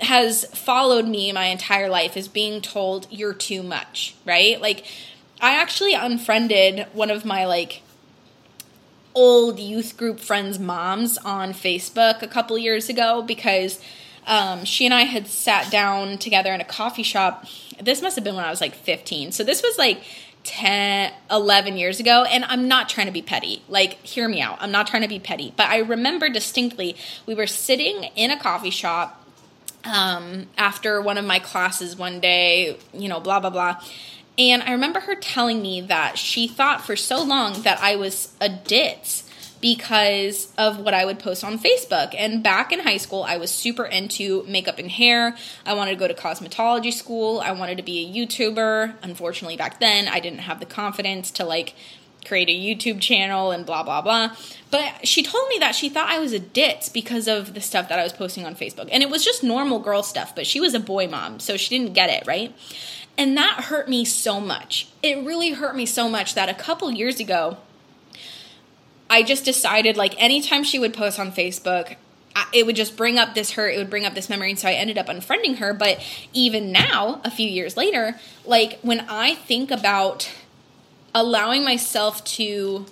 has 0.00 0.44
followed 0.46 1.06
me 1.06 1.32
my 1.32 1.46
entire 1.46 1.88
life 1.88 2.16
is 2.16 2.28
being 2.28 2.60
told 2.60 3.06
you're 3.10 3.34
too 3.34 3.62
much, 3.62 4.14
right? 4.26 4.60
Like 4.60 4.84
I 5.40 5.54
actually 5.54 5.94
unfriended 5.94 6.86
one 6.92 7.10
of 7.10 7.24
my 7.24 7.46
like 7.46 7.82
old 9.14 9.60
youth 9.60 9.96
group 9.96 10.18
friends' 10.20 10.58
moms 10.58 11.16
on 11.18 11.52
Facebook 11.52 12.22
a 12.22 12.26
couple 12.26 12.58
years 12.58 12.88
ago 12.88 13.22
because 13.22 13.80
um, 14.26 14.64
she 14.64 14.84
and 14.84 14.94
I 14.94 15.02
had 15.02 15.26
sat 15.26 15.70
down 15.70 16.18
together 16.18 16.52
in 16.52 16.60
a 16.60 16.64
coffee 16.64 17.02
shop. 17.02 17.46
This 17.80 18.02
must 18.02 18.16
have 18.16 18.24
been 18.24 18.36
when 18.36 18.44
I 18.44 18.50
was 18.50 18.60
like 18.60 18.74
15. 18.74 19.32
So 19.32 19.44
this 19.44 19.62
was 19.62 19.76
like 19.78 20.02
10, 20.44 21.12
11 21.30 21.76
years 21.76 22.00
ago. 22.00 22.24
And 22.24 22.44
I'm 22.44 22.68
not 22.68 22.88
trying 22.88 23.06
to 23.06 23.12
be 23.12 23.22
petty. 23.22 23.62
Like, 23.68 23.94
hear 24.02 24.28
me 24.28 24.40
out. 24.40 24.58
I'm 24.60 24.70
not 24.70 24.86
trying 24.86 25.02
to 25.02 25.08
be 25.08 25.18
petty. 25.18 25.52
But 25.56 25.68
I 25.68 25.78
remember 25.78 26.28
distinctly 26.28 26.96
we 27.26 27.34
were 27.34 27.46
sitting 27.46 28.04
in 28.16 28.30
a 28.30 28.38
coffee 28.38 28.70
shop 28.70 29.20
um, 29.84 30.46
after 30.56 31.00
one 31.00 31.18
of 31.18 31.24
my 31.24 31.38
classes 31.38 31.96
one 31.96 32.20
day, 32.20 32.78
you 32.92 33.08
know, 33.08 33.20
blah, 33.20 33.40
blah, 33.40 33.50
blah. 33.50 33.80
And 34.36 34.62
I 34.62 34.72
remember 34.72 35.00
her 35.00 35.14
telling 35.14 35.62
me 35.62 35.80
that 35.82 36.18
she 36.18 36.48
thought 36.48 36.84
for 36.84 36.96
so 36.96 37.22
long 37.22 37.62
that 37.62 37.78
I 37.80 37.96
was 37.96 38.32
a 38.40 38.48
ditz 38.48 39.23
because 39.64 40.52
of 40.58 40.78
what 40.78 40.92
I 40.92 41.06
would 41.06 41.18
post 41.18 41.42
on 41.42 41.58
Facebook. 41.58 42.14
And 42.14 42.42
back 42.42 42.70
in 42.70 42.80
high 42.80 42.98
school, 42.98 43.22
I 43.22 43.38
was 43.38 43.50
super 43.50 43.86
into 43.86 44.44
makeup 44.46 44.78
and 44.78 44.90
hair. 44.90 45.38
I 45.64 45.72
wanted 45.72 45.92
to 45.92 45.96
go 45.96 46.06
to 46.06 46.12
cosmetology 46.12 46.92
school. 46.92 47.40
I 47.40 47.52
wanted 47.52 47.78
to 47.78 47.82
be 47.82 48.04
a 48.04 48.26
YouTuber. 48.26 48.96
Unfortunately, 49.02 49.56
back 49.56 49.80
then, 49.80 50.06
I 50.06 50.20
didn't 50.20 50.40
have 50.40 50.60
the 50.60 50.66
confidence 50.66 51.30
to 51.30 51.46
like 51.46 51.74
create 52.26 52.50
a 52.50 52.52
YouTube 52.52 53.00
channel 53.00 53.52
and 53.52 53.64
blah, 53.64 53.82
blah, 53.82 54.02
blah. 54.02 54.36
But 54.70 55.08
she 55.08 55.22
told 55.22 55.48
me 55.48 55.56
that 55.60 55.74
she 55.74 55.88
thought 55.88 56.10
I 56.10 56.18
was 56.18 56.34
a 56.34 56.38
ditz 56.38 56.90
because 56.90 57.26
of 57.26 57.54
the 57.54 57.62
stuff 57.62 57.88
that 57.88 57.98
I 57.98 58.02
was 58.02 58.12
posting 58.12 58.44
on 58.44 58.54
Facebook. 58.54 58.90
And 58.92 59.02
it 59.02 59.08
was 59.08 59.24
just 59.24 59.42
normal 59.42 59.78
girl 59.78 60.02
stuff, 60.02 60.34
but 60.34 60.46
she 60.46 60.60
was 60.60 60.74
a 60.74 60.80
boy 60.80 61.08
mom, 61.08 61.40
so 61.40 61.56
she 61.56 61.70
didn't 61.70 61.94
get 61.94 62.10
it, 62.10 62.26
right? 62.26 62.54
And 63.16 63.34
that 63.38 63.64
hurt 63.64 63.88
me 63.88 64.04
so 64.04 64.40
much. 64.40 64.88
It 65.02 65.24
really 65.24 65.52
hurt 65.52 65.74
me 65.74 65.86
so 65.86 66.06
much 66.06 66.34
that 66.34 66.50
a 66.50 66.54
couple 66.54 66.90
years 66.90 67.18
ago, 67.18 67.56
I 69.14 69.22
just 69.22 69.44
decided 69.44 69.96
like 69.96 70.20
anytime 70.20 70.64
she 70.64 70.80
would 70.80 70.92
post 70.92 71.20
on 71.20 71.30
Facebook, 71.30 71.94
it 72.52 72.66
would 72.66 72.74
just 72.74 72.96
bring 72.96 73.16
up 73.16 73.34
this 73.34 73.52
hurt, 73.52 73.68
it 73.68 73.78
would 73.78 73.88
bring 73.88 74.04
up 74.04 74.14
this 74.14 74.28
memory. 74.28 74.50
And 74.50 74.58
so 74.58 74.66
I 74.66 74.72
ended 74.72 74.98
up 74.98 75.06
unfriending 75.06 75.58
her. 75.58 75.72
But 75.72 76.04
even 76.32 76.72
now, 76.72 77.20
a 77.22 77.30
few 77.30 77.48
years 77.48 77.76
later, 77.76 78.18
like 78.44 78.80
when 78.80 79.06
I 79.08 79.36
think 79.36 79.70
about 79.70 80.28
allowing 81.14 81.62
myself 81.62 82.24
to 82.24 82.86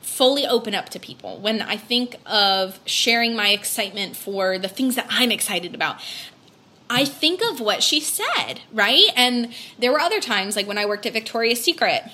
fully 0.00 0.46
open 0.46 0.74
up 0.74 0.88
to 0.88 0.98
people, 0.98 1.36
when 1.40 1.60
I 1.60 1.76
think 1.76 2.16
of 2.24 2.80
sharing 2.86 3.36
my 3.36 3.50
excitement 3.50 4.16
for 4.16 4.58
the 4.58 4.68
things 4.68 4.94
that 4.94 5.06
I'm 5.10 5.30
excited 5.30 5.74
about, 5.74 6.00
I 6.88 7.04
think 7.04 7.42
of 7.42 7.60
what 7.60 7.82
she 7.82 8.00
said, 8.00 8.60
right? 8.72 9.10
And 9.14 9.52
there 9.78 9.92
were 9.92 10.00
other 10.00 10.20
times, 10.20 10.56
like 10.56 10.66
when 10.66 10.78
I 10.78 10.86
worked 10.86 11.04
at 11.04 11.12
Victoria's 11.12 11.60
Secret, 11.62 12.04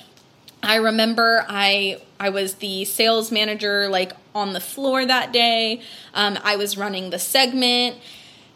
I 0.63 0.75
remember 0.75 1.45
I 1.47 2.01
I 2.19 2.29
was 2.29 2.55
the 2.55 2.85
sales 2.85 3.31
manager 3.31 3.89
like 3.89 4.13
on 4.33 4.53
the 4.53 4.61
floor 4.61 5.05
that 5.05 5.33
day. 5.33 5.81
Um, 6.13 6.39
I 6.43 6.55
was 6.55 6.77
running 6.77 7.09
the 7.09 7.19
segment. 7.19 7.97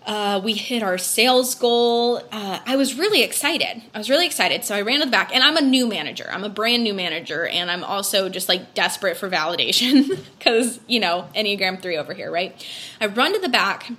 Uh, 0.06 0.40
we 0.42 0.54
hit 0.54 0.82
our 0.82 0.98
sales 0.98 1.54
goal. 1.54 2.22
Uh, 2.32 2.60
I 2.66 2.78
was 2.78 2.98
really 2.98 3.24
excited. 3.24 3.84
I 3.94 3.98
was 3.98 4.10
really 4.10 4.26
excited. 4.26 4.64
So 4.64 4.74
I 4.74 4.82
ran 4.82 5.00
to 5.00 5.06
the 5.06 5.12
back, 5.12 5.36
and 5.36 5.44
I'm 5.44 5.58
a 5.58 5.62
new 5.62 5.86
manager. 5.86 6.30
I'm 6.32 6.46
a 6.46 6.50
brand 6.50 6.82
new 6.86 6.94
manager, 6.94 7.46
and 7.46 7.70
I'm 7.70 7.84
also 7.84 8.30
just 8.30 8.48
like 8.48 8.74
desperate 8.74 9.18
for 9.18 9.30
validation 9.30 10.08
because, 10.38 10.80
you 10.88 11.02
know, 11.02 11.28
Enneagram 11.36 11.82
3 11.82 11.98
over 11.98 12.14
here, 12.14 12.32
right? 12.32 12.56
I 13.02 13.08
run 13.08 13.34
to 13.34 13.40
the 13.40 13.50
back, 13.50 13.92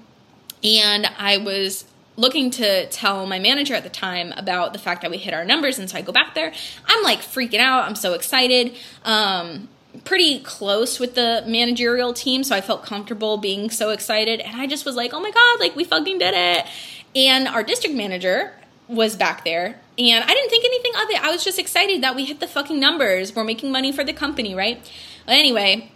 and 0.65 1.07
I 1.19 1.37
was 1.37 1.85
looking 2.19 2.51
to 2.51 2.87
tell 2.89 3.27
my 3.27 3.39
manager 3.39 3.75
at 3.75 3.85
the 3.85 3.89
time 3.89 4.35
about 4.37 4.73
the 4.73 4.79
fact 4.79 5.03
that 5.03 5.11
we 5.11 5.17
hit 5.17 5.33
our 5.33 5.45
numbers. 5.45 5.79
And 5.79 5.89
so 5.89 5.97
I 5.97 6.03
go 6.03 6.13
back 6.13 6.35
there. 6.35 6.53
I'm 6.85 7.03
like 7.05 7.21
freaking 7.21 7.61
out. 7.61 7.85
I'm 7.85 7.95
so 7.95 8.13
excited. 8.13 8.75
Um, 9.05 9.69
pretty 10.05 10.41
close 10.41 10.99
with 10.99 11.15
the 11.15 11.45
managerial 11.47 12.13
team. 12.13 12.43
So 12.43 12.57
I 12.57 12.61
felt 12.61 12.85
comfortable 12.85 13.39
being 13.39 13.71
so 13.71 13.91
excited. 13.91 14.41
And 14.41 14.61
I 14.61 14.67
just 14.67 14.85
was 14.85 14.97
like, 14.97 15.15
oh 15.15 15.21
my 15.21 15.31
God, 15.31 15.61
like 15.61 15.77
we 15.77 15.85
fucking 15.85 16.19
did 16.19 16.35
it. 16.35 16.67
And 17.15 17.47
our 17.47 17.63
district 17.63 17.95
manager 17.95 18.53
was 18.89 19.15
back 19.15 19.45
there. 19.45 19.81
And 19.97 20.25
I 20.25 20.27
didn't 20.27 20.51
think 20.51 20.65
anything 20.65 20.93
of 20.97 21.11
it. 21.11 21.23
I 21.23 21.31
was 21.31 21.45
just 21.45 21.59
excited 21.59 22.03
that 22.03 22.17
we 22.17 22.25
hit 22.25 22.41
the 22.41 22.49
fucking 22.49 22.81
numbers. 22.81 23.35
We're 23.35 23.45
making 23.45 23.71
money 23.71 23.93
for 23.93 24.03
the 24.03 24.13
company, 24.13 24.57
right? 24.57 24.81
Well, 25.27 25.39
anyway, 25.39 25.93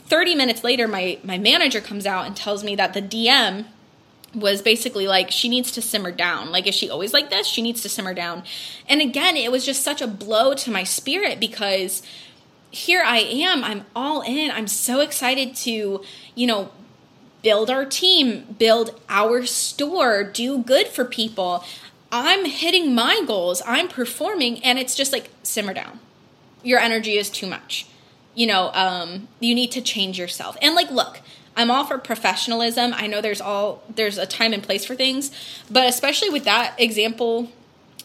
30 0.00 0.34
minutes 0.34 0.62
later, 0.62 0.86
my, 0.86 1.18
my 1.24 1.38
manager 1.38 1.80
comes 1.80 2.04
out 2.04 2.26
and 2.26 2.36
tells 2.36 2.62
me 2.62 2.76
that 2.76 2.92
the 2.92 3.00
DM 3.00 3.66
was 4.34 4.62
basically 4.62 5.06
like 5.06 5.30
she 5.30 5.48
needs 5.48 5.70
to 5.72 5.82
simmer 5.82 6.10
down. 6.12 6.50
Like 6.50 6.66
is 6.66 6.74
she 6.74 6.88
always 6.88 7.12
like 7.12 7.30
this? 7.30 7.46
She 7.46 7.62
needs 7.62 7.82
to 7.82 7.88
simmer 7.88 8.14
down. 8.14 8.44
And 8.88 9.00
again, 9.00 9.36
it 9.36 9.52
was 9.52 9.64
just 9.64 9.82
such 9.82 10.00
a 10.00 10.06
blow 10.06 10.54
to 10.54 10.70
my 10.70 10.84
spirit 10.84 11.38
because 11.38 12.02
here 12.70 13.02
I 13.04 13.18
am, 13.18 13.62
I'm 13.62 13.84
all 13.94 14.22
in. 14.22 14.50
I'm 14.50 14.66
so 14.66 15.00
excited 15.00 15.54
to, 15.56 16.02
you 16.34 16.46
know, 16.46 16.70
build 17.42 17.68
our 17.70 17.84
team, 17.84 18.56
build 18.58 18.98
our 19.08 19.44
store, 19.44 20.24
do 20.24 20.62
good 20.62 20.86
for 20.86 21.04
people. 21.04 21.64
I'm 22.10 22.44
hitting 22.46 22.94
my 22.94 23.22
goals, 23.26 23.62
I'm 23.66 23.88
performing 23.88 24.62
and 24.64 24.78
it's 24.78 24.94
just 24.94 25.12
like 25.12 25.30
simmer 25.42 25.74
down. 25.74 26.00
Your 26.62 26.78
energy 26.78 27.18
is 27.18 27.28
too 27.28 27.46
much. 27.46 27.86
You 28.34 28.46
know, 28.46 28.70
um 28.72 29.28
you 29.40 29.54
need 29.54 29.72
to 29.72 29.82
change 29.82 30.18
yourself. 30.18 30.56
And 30.62 30.74
like 30.74 30.90
look, 30.90 31.20
I'm 31.56 31.70
all 31.70 31.84
for 31.84 31.98
professionalism. 31.98 32.94
I 32.94 33.06
know 33.06 33.20
there's 33.20 33.40
all 33.40 33.82
there's 33.94 34.18
a 34.18 34.26
time 34.26 34.52
and 34.52 34.62
place 34.62 34.84
for 34.84 34.94
things, 34.94 35.30
but 35.70 35.88
especially 35.88 36.30
with 36.30 36.44
that 36.44 36.74
example 36.78 37.50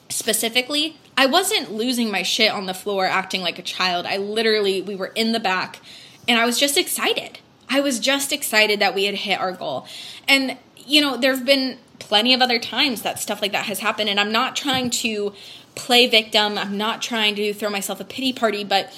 specifically, 0.09 0.97
I 1.17 1.25
wasn't 1.25 1.71
losing 1.71 2.11
my 2.11 2.23
shit 2.23 2.51
on 2.51 2.65
the 2.65 2.73
floor 2.73 3.05
acting 3.05 3.41
like 3.41 3.57
a 3.59 3.63
child. 3.63 4.05
I 4.05 4.17
literally 4.17 4.81
we 4.81 4.95
were 4.95 5.07
in 5.15 5.31
the 5.31 5.39
back 5.39 5.79
and 6.27 6.39
I 6.39 6.45
was 6.45 6.59
just 6.59 6.77
excited. 6.77 7.39
I 7.69 7.79
was 7.81 7.99
just 7.99 8.31
excited 8.31 8.79
that 8.79 8.95
we 8.95 9.05
had 9.05 9.15
hit 9.15 9.39
our 9.39 9.51
goal. 9.51 9.87
And 10.27 10.57
you 10.77 11.01
know, 11.01 11.17
there've 11.17 11.45
been 11.45 11.79
plenty 11.99 12.33
of 12.33 12.41
other 12.41 12.59
times 12.59 13.01
that 13.01 13.19
stuff 13.19 13.41
like 13.41 13.51
that 13.51 13.65
has 13.65 13.79
happened 13.79 14.09
and 14.09 14.19
I'm 14.19 14.31
not 14.31 14.55
trying 14.55 14.89
to 14.89 15.33
play 15.75 16.07
victim. 16.07 16.57
I'm 16.57 16.77
not 16.77 17.01
trying 17.01 17.35
to 17.35 17.53
throw 17.53 17.69
myself 17.69 17.99
a 17.99 18.05
pity 18.05 18.33
party, 18.33 18.63
but 18.63 18.93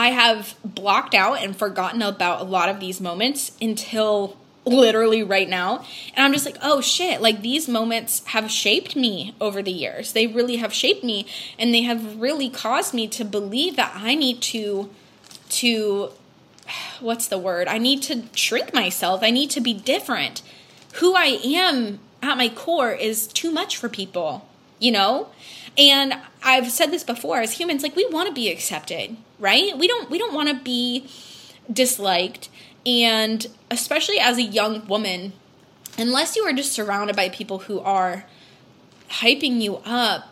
I 0.00 0.12
have 0.12 0.54
blocked 0.64 1.14
out 1.14 1.42
and 1.42 1.54
forgotten 1.54 2.00
about 2.00 2.40
a 2.40 2.44
lot 2.44 2.70
of 2.70 2.80
these 2.80 3.02
moments 3.02 3.52
until 3.60 4.34
literally 4.64 5.22
right 5.22 5.46
now. 5.46 5.84
And 6.14 6.24
I'm 6.24 6.32
just 6.32 6.46
like, 6.46 6.56
oh 6.62 6.80
shit, 6.80 7.20
like 7.20 7.42
these 7.42 7.68
moments 7.68 8.24
have 8.28 8.50
shaped 8.50 8.96
me 8.96 9.34
over 9.42 9.60
the 9.60 9.70
years. 9.70 10.14
They 10.14 10.26
really 10.26 10.56
have 10.56 10.72
shaped 10.72 11.04
me 11.04 11.26
and 11.58 11.74
they 11.74 11.82
have 11.82 12.18
really 12.18 12.48
caused 12.48 12.94
me 12.94 13.08
to 13.08 13.26
believe 13.26 13.76
that 13.76 13.92
I 13.94 14.14
need 14.14 14.40
to 14.40 14.88
to 15.50 16.12
what's 17.00 17.28
the 17.28 17.36
word? 17.36 17.68
I 17.68 17.76
need 17.76 18.00
to 18.04 18.22
shrink 18.34 18.72
myself. 18.72 19.22
I 19.22 19.30
need 19.30 19.50
to 19.50 19.60
be 19.60 19.74
different. 19.74 20.40
Who 20.94 21.14
I 21.14 21.38
am 21.44 22.00
at 22.22 22.38
my 22.38 22.48
core 22.48 22.92
is 22.92 23.26
too 23.26 23.50
much 23.50 23.76
for 23.76 23.90
people, 23.90 24.48
you 24.78 24.92
know? 24.92 25.28
And 25.76 26.14
I've 26.42 26.70
said 26.70 26.90
this 26.90 27.04
before 27.04 27.40
as 27.40 27.58
humans 27.58 27.82
like 27.82 27.96
we 27.96 28.06
want 28.06 28.28
to 28.28 28.34
be 28.34 28.50
accepted 28.50 29.16
right? 29.40 29.76
We 29.76 29.88
don't 29.88 30.10
we 30.10 30.18
don't 30.18 30.34
want 30.34 30.48
to 30.50 30.54
be 30.54 31.08
disliked 31.72 32.48
and 32.86 33.46
especially 33.70 34.18
as 34.18 34.38
a 34.38 34.42
young 34.42 34.86
woman 34.86 35.32
unless 35.98 36.36
you 36.36 36.42
are 36.42 36.52
just 36.52 36.72
surrounded 36.72 37.16
by 37.16 37.28
people 37.28 37.60
who 37.60 37.80
are 37.80 38.24
hyping 39.08 39.60
you 39.60 39.76
up 39.78 40.28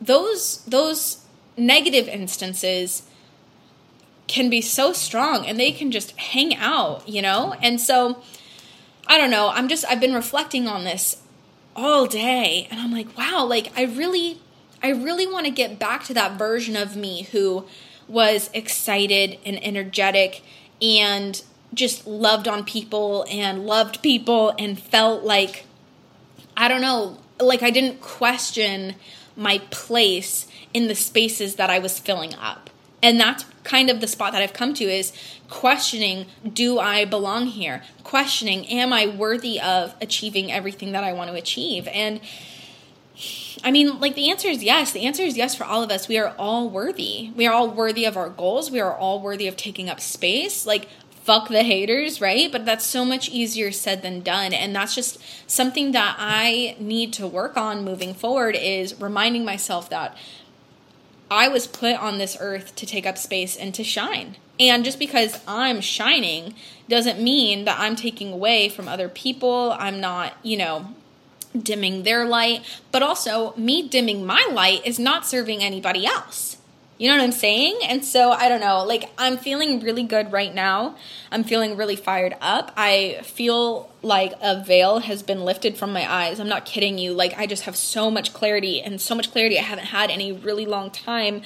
those 0.00 0.64
those 0.64 1.24
negative 1.56 2.08
instances 2.08 3.02
can 4.26 4.48
be 4.48 4.60
so 4.60 4.92
strong 4.92 5.44
and 5.46 5.58
they 5.58 5.72
can 5.72 5.90
just 5.90 6.16
hang 6.16 6.54
out, 6.54 7.08
you 7.08 7.20
know? 7.20 7.54
And 7.60 7.80
so 7.80 8.22
I 9.06 9.18
don't 9.18 9.30
know, 9.30 9.50
I'm 9.50 9.68
just 9.68 9.84
I've 9.88 10.00
been 10.00 10.14
reflecting 10.14 10.66
on 10.68 10.84
this 10.84 11.16
all 11.74 12.06
day 12.06 12.68
and 12.70 12.80
I'm 12.80 12.92
like, 12.92 13.16
wow, 13.16 13.44
like 13.44 13.72
I 13.76 13.84
really 13.84 14.40
I 14.82 14.90
really 14.90 15.26
want 15.26 15.46
to 15.46 15.52
get 15.52 15.78
back 15.78 16.04
to 16.04 16.14
that 16.14 16.38
version 16.38 16.76
of 16.76 16.96
me 16.96 17.22
who 17.32 17.66
was 18.08 18.50
excited 18.54 19.38
and 19.44 19.62
energetic 19.64 20.42
and 20.80 21.42
just 21.72 22.06
loved 22.06 22.48
on 22.48 22.64
people 22.64 23.24
and 23.30 23.66
loved 23.66 24.02
people 24.02 24.54
and 24.58 24.78
felt 24.78 25.22
like 25.22 25.64
I 26.56 26.68
don't 26.68 26.80
know, 26.80 27.18
like 27.38 27.62
I 27.62 27.70
didn't 27.70 28.00
question 28.00 28.96
my 29.36 29.58
place 29.70 30.46
in 30.74 30.88
the 30.88 30.94
spaces 30.94 31.56
that 31.56 31.70
I 31.70 31.78
was 31.78 31.98
filling 31.98 32.34
up. 32.34 32.68
And 33.02 33.18
that's 33.18 33.46
kind 33.64 33.88
of 33.88 34.00
the 34.00 34.06
spot 34.06 34.32
that 34.32 34.42
I've 34.42 34.52
come 34.52 34.74
to 34.74 34.84
is 34.84 35.12
questioning 35.48 36.26
do 36.52 36.78
I 36.78 37.04
belong 37.04 37.46
here? 37.46 37.82
Questioning 38.04 38.66
am 38.68 38.92
I 38.92 39.06
worthy 39.06 39.60
of 39.60 39.94
achieving 40.00 40.52
everything 40.52 40.92
that 40.92 41.04
I 41.04 41.12
want 41.12 41.30
to 41.30 41.36
achieve? 41.36 41.88
And 41.88 42.20
I 43.62 43.70
mean, 43.70 44.00
like 44.00 44.14
the 44.14 44.30
answer 44.30 44.48
is 44.48 44.62
yes. 44.62 44.92
The 44.92 45.04
answer 45.06 45.22
is 45.22 45.36
yes 45.36 45.54
for 45.54 45.64
all 45.64 45.82
of 45.82 45.90
us. 45.90 46.08
We 46.08 46.18
are 46.18 46.34
all 46.38 46.68
worthy. 46.68 47.30
We 47.36 47.46
are 47.46 47.52
all 47.52 47.70
worthy 47.70 48.04
of 48.04 48.16
our 48.16 48.30
goals. 48.30 48.70
We 48.70 48.80
are 48.80 48.94
all 48.94 49.20
worthy 49.20 49.46
of 49.46 49.56
taking 49.56 49.90
up 49.90 50.00
space. 50.00 50.66
Like, 50.66 50.88
fuck 51.22 51.48
the 51.48 51.62
haters, 51.62 52.20
right? 52.20 52.50
But 52.50 52.64
that's 52.64 52.84
so 52.84 53.04
much 53.04 53.28
easier 53.28 53.72
said 53.72 54.02
than 54.02 54.20
done. 54.20 54.52
And 54.52 54.74
that's 54.74 54.94
just 54.94 55.18
something 55.46 55.92
that 55.92 56.16
I 56.18 56.76
need 56.78 57.12
to 57.14 57.26
work 57.26 57.56
on 57.56 57.84
moving 57.84 58.14
forward 58.14 58.56
is 58.56 59.00
reminding 59.00 59.44
myself 59.44 59.90
that 59.90 60.16
I 61.30 61.48
was 61.48 61.66
put 61.66 61.94
on 61.94 62.18
this 62.18 62.36
earth 62.40 62.74
to 62.76 62.86
take 62.86 63.06
up 63.06 63.18
space 63.18 63.56
and 63.56 63.74
to 63.74 63.84
shine. 63.84 64.36
And 64.58 64.84
just 64.84 64.98
because 64.98 65.40
I'm 65.46 65.80
shining 65.80 66.54
doesn't 66.88 67.22
mean 67.22 67.64
that 67.64 67.78
I'm 67.78 67.96
taking 67.96 68.32
away 68.32 68.68
from 68.68 68.88
other 68.88 69.08
people. 69.08 69.74
I'm 69.78 70.00
not, 70.00 70.34
you 70.42 70.56
know, 70.56 70.94
dimming 71.56 72.02
their 72.02 72.24
light, 72.24 72.62
but 72.92 73.02
also 73.02 73.54
me 73.56 73.88
dimming 73.88 74.24
my 74.24 74.46
light 74.52 74.86
is 74.86 74.98
not 74.98 75.26
serving 75.26 75.62
anybody 75.62 76.06
else. 76.06 76.56
You 77.00 77.08
know 77.08 77.16
what 77.16 77.24
I'm 77.24 77.32
saying? 77.32 77.78
And 77.82 78.04
so 78.04 78.30
I 78.30 78.50
don't 78.50 78.60
know, 78.60 78.84
like 78.84 79.10
I'm 79.16 79.38
feeling 79.38 79.80
really 79.80 80.02
good 80.02 80.32
right 80.32 80.54
now. 80.54 80.96
I'm 81.32 81.44
feeling 81.44 81.74
really 81.74 81.96
fired 81.96 82.36
up. 82.42 82.72
I 82.76 83.20
feel 83.22 83.90
like 84.02 84.34
a 84.42 84.62
veil 84.62 84.98
has 84.98 85.22
been 85.22 85.46
lifted 85.46 85.78
from 85.78 85.94
my 85.94 86.12
eyes. 86.12 86.38
I'm 86.38 86.48
not 86.48 86.66
kidding 86.66 86.98
you. 86.98 87.14
Like 87.14 87.38
I 87.38 87.46
just 87.46 87.62
have 87.62 87.74
so 87.74 88.10
much 88.10 88.34
clarity 88.34 88.82
and 88.82 89.00
so 89.00 89.14
much 89.14 89.32
clarity 89.32 89.58
I 89.58 89.62
haven't 89.62 89.86
had 89.86 90.10
in 90.10 90.20
a 90.20 90.32
really 90.32 90.66
long 90.66 90.90
time. 90.90 91.40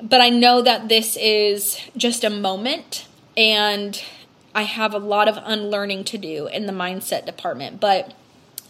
But 0.00 0.20
I 0.20 0.30
know 0.30 0.62
that 0.62 0.88
this 0.88 1.16
is 1.20 1.76
just 1.96 2.22
a 2.22 2.30
moment 2.30 3.06
and 3.36 4.00
I 4.54 4.62
have 4.62 4.94
a 4.94 4.98
lot 4.98 5.26
of 5.26 5.36
unlearning 5.42 6.04
to 6.04 6.18
do 6.18 6.46
in 6.46 6.66
the 6.66 6.72
mindset 6.72 7.26
department. 7.26 7.80
But 7.80 8.14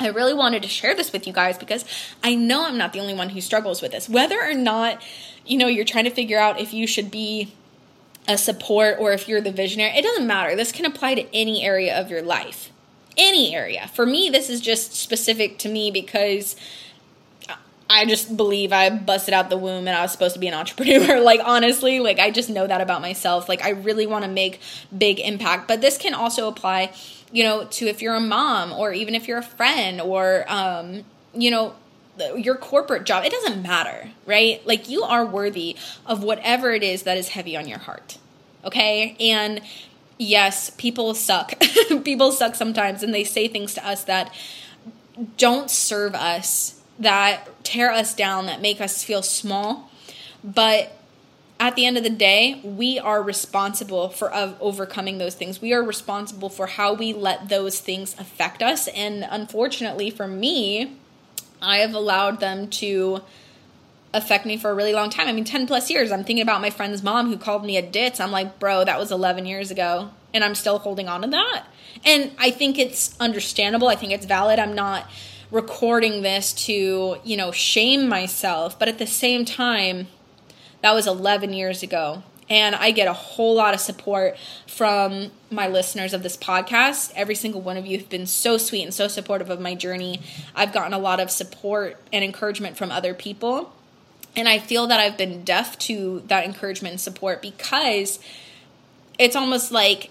I 0.01 0.09
really 0.09 0.35
wanted 0.35 0.63
to 0.63 0.69
share 0.69 0.95
this 0.95 1.13
with 1.13 1.27
you 1.27 1.33
guys 1.33 1.59
because 1.59 1.85
I 2.25 2.35
know 2.35 2.67
I'm 2.67 2.79
not 2.79 2.93
the 2.93 3.01
only 3.01 3.15
one 3.15 3.29
who 3.29 3.41
struggles 3.41 3.83
with 3.83 3.93
this. 3.93 4.09
Whether 4.09 4.41
or 4.41 4.55
not, 4.55 5.03
you 5.47 5.59
know, 5.59 5.67
you're 5.67 5.85
trying 5.85 6.05
to 6.05 6.11
figure 6.11 6.39
out 6.39 6.59
if 6.59 6.73
you 6.73 6.87
should 6.87 7.11
be 7.11 7.53
a 8.27 8.39
support 8.39 8.97
or 8.99 9.13
if 9.13 9.29
you're 9.29 9.41
the 9.41 9.53
visionary, 9.53 9.97
it 9.97 10.03
doesn't 10.03 10.27
matter. 10.27 10.57
This 10.57 10.73
can 10.73 10.87
apply 10.87 11.15
to 11.17 11.35
any 11.35 11.63
area 11.63 11.99
of 11.99 12.11
your 12.11 12.23
life. 12.23 12.71
Any 13.17 13.55
area. 13.55 13.89
For 13.89 14.07
me, 14.07 14.31
this 14.31 14.49
is 14.49 14.61
just 14.61 14.95
specific 14.95 15.59
to 15.59 15.69
me 15.69 15.91
because 15.91 16.57
I 17.91 18.07
just 18.07 18.37
believe 18.37 18.73
I 18.73 18.89
busted 18.89 19.35
out 19.35 19.51
the 19.51 19.59
womb 19.59 19.89
and 19.89 19.91
I 19.91 20.03
was 20.03 20.13
supposed 20.13 20.35
to 20.35 20.41
be 20.41 20.47
an 20.47 20.55
entrepreneur. 20.61 21.21
like, 21.21 21.41
honestly, 21.45 22.01
like, 22.01 22.19
I 22.19 22.31
just 22.31 22.49
know 22.49 22.67
that 22.67 22.81
about 22.81 23.03
myself. 23.03 23.49
Like, 23.49 23.63
I 23.63 23.71
really 23.71 24.07
want 24.07 24.25
to 24.25 24.31
make 24.31 24.61
big 24.97 25.19
impact. 25.19 25.67
But 25.67 25.81
this 25.81 25.99
can 25.99 26.15
also 26.15 26.47
apply 26.49 26.93
you 27.33 27.45
know, 27.45 27.65
to 27.65 27.87
if 27.87 28.03
you're 28.03 28.15
a 28.15 28.21
mom 28.21 28.73
or 28.73 28.93
even 28.93 29.15
if 29.15 29.29
you're 29.29 29.39
a 29.39 29.43
friend 29.43 30.01
or, 30.01 30.45
um, 30.49 31.05
you 31.33 31.51
know, 31.51 31.75
your 32.37 32.57
corporate 32.57 33.05
job, 33.05 33.25
it 33.25 33.33
doesn't 33.33 33.63
matter, 33.63 34.11
right? 34.27 34.65
Like 34.67 34.89
you 34.89 35.03
are 35.03 35.25
worthy 35.25 35.77
of 36.07 36.23
whatever 36.23 36.73
it 36.73 36.83
is 36.83 37.05
that 37.05 37.17
is 37.17 37.29
heavy 37.29 37.57
on 37.57 37.67
your 37.67 37.79
heart. 37.79 38.19
Okay. 38.65 39.17
And 39.19 39.61
yes, 40.19 40.71
people 40.71 41.15
suck. 41.15 41.55
people 42.05 42.33
suck 42.33 42.55
sometimes 42.55 43.03
and 43.03 43.15
they 43.15 43.25
say 43.25 43.49
things 43.49 43.75
to 43.75 43.87
us 43.87 44.05
that 44.05 44.35
don't 45.37 45.71
serve 45.71 46.15
us, 46.15 46.81
that 46.99 47.49
tear 47.65 47.91
us 47.91 48.15
down, 48.15 48.47
that 48.47 48.61
make 48.61 48.81
us 48.81 49.03
feel 49.03 49.23
small. 49.23 49.91
But 50.45 51.00
at 51.61 51.77
the 51.77 51.85
end 51.85 51.99
of 51.99 52.03
the 52.03 52.11
day, 52.11 52.59
we 52.65 52.99
are 52.99 53.23
responsible 53.23 54.09
for 54.09 54.35
overcoming 54.35 55.19
those 55.19 55.35
things. 55.35 55.61
We 55.61 55.75
are 55.75 55.83
responsible 55.83 56.49
for 56.49 56.67
how 56.67 56.95
we 56.95 57.13
let 57.13 57.51
those 57.51 57.79
things 57.81 58.17
affect 58.19 58.63
us. 58.63 58.89
And 58.89 59.27
unfortunately, 59.31 60.11
for 60.11 60.27
me, 60.27 60.97
I 61.61 61.77
have 61.79 61.93
allowed 61.93 62.41
them 62.41 62.69
to 62.69 63.21
affect 64.15 64.47
me 64.47 64.57
for 64.57 64.71
a 64.71 64.75
really 64.75 64.95
long 64.95 65.11
time. 65.11 65.29
I 65.29 65.33
mean, 65.33 65.45
10 65.45 65.67
plus 65.67 65.91
years. 65.91 66.11
I'm 66.11 66.25
thinking 66.25 66.43
about 66.43 66.63
my 66.63 66.71
friend's 66.71 67.03
mom 67.03 67.29
who 67.29 67.37
called 67.37 67.65
me 67.65 67.77
a 67.77 67.83
ditz. 67.83 68.19
I'm 68.19 68.33
like, 68.33 68.59
bro, 68.59 68.83
that 68.85 68.99
was 68.99 69.13
11 69.13 69.45
years 69.45 69.71
ago. 69.71 70.11
And 70.33 70.43
I'm 70.43 70.55
still 70.55 70.79
holding 70.79 71.09
on 71.09 71.21
to 71.21 71.29
that. 71.29 71.67
And 72.07 72.31
I 72.39 72.51
think 72.51 72.79
it's 72.79 73.15
understandable. 73.21 73.89
I 73.89 73.97
think 73.97 74.13
it's 74.13 74.25
valid. 74.25 74.59
I'm 74.59 74.75
not 74.75 75.11
recording 75.51 76.23
this 76.23 76.55
to, 76.55 77.19
you 77.23 77.37
know, 77.37 77.53
shame 77.53 78.09
myself. 78.09 78.79
But 78.79 78.89
at 78.89 78.99
the 78.99 79.07
same 79.07 79.45
time, 79.45 80.09
that 80.83 80.93
was 80.93 81.07
11 81.07 81.53
years 81.53 81.83
ago. 81.83 82.23
And 82.49 82.75
I 82.75 82.91
get 82.91 83.07
a 83.07 83.13
whole 83.13 83.55
lot 83.55 83.75
of 83.75 83.81
support 83.81 84.37
from 84.67 85.31
my 85.51 85.69
listeners 85.69 86.13
of 86.13 86.25
this 86.25 86.37
podcast. 86.37 87.13
Every 87.15 87.37
single 87.37 87.61
one 87.61 87.77
of 87.77 87.87
you 87.87 87.97
have 87.99 88.09
been 88.09 88.27
so 88.27 88.59
sweet 88.59 88.83
and 88.83 88.93
so 88.93 89.07
supportive 89.07 89.51
of 89.51 89.61
my 89.61 89.77
journey. 89.77 90.21
I've 90.57 90.73
gotten 90.73 90.93
a 90.93 90.99
lot 90.99 91.21
of 91.21 91.31
support 91.31 91.97
and 92.13 92.25
encouragement 92.25 92.77
from 92.77 92.91
other 92.91 93.15
people. 93.15 93.73
And 94.35 94.49
I 94.49 94.59
feel 94.59 94.89
that 94.89 94.99
I've 94.99 95.17
been 95.17 95.45
deaf 95.45 95.79
to 95.81 96.25
that 96.27 96.45
encouragement 96.45 96.93
and 96.93 97.01
support 97.01 97.41
because 97.41 98.19
it's 99.17 99.37
almost 99.37 99.71
like 99.71 100.11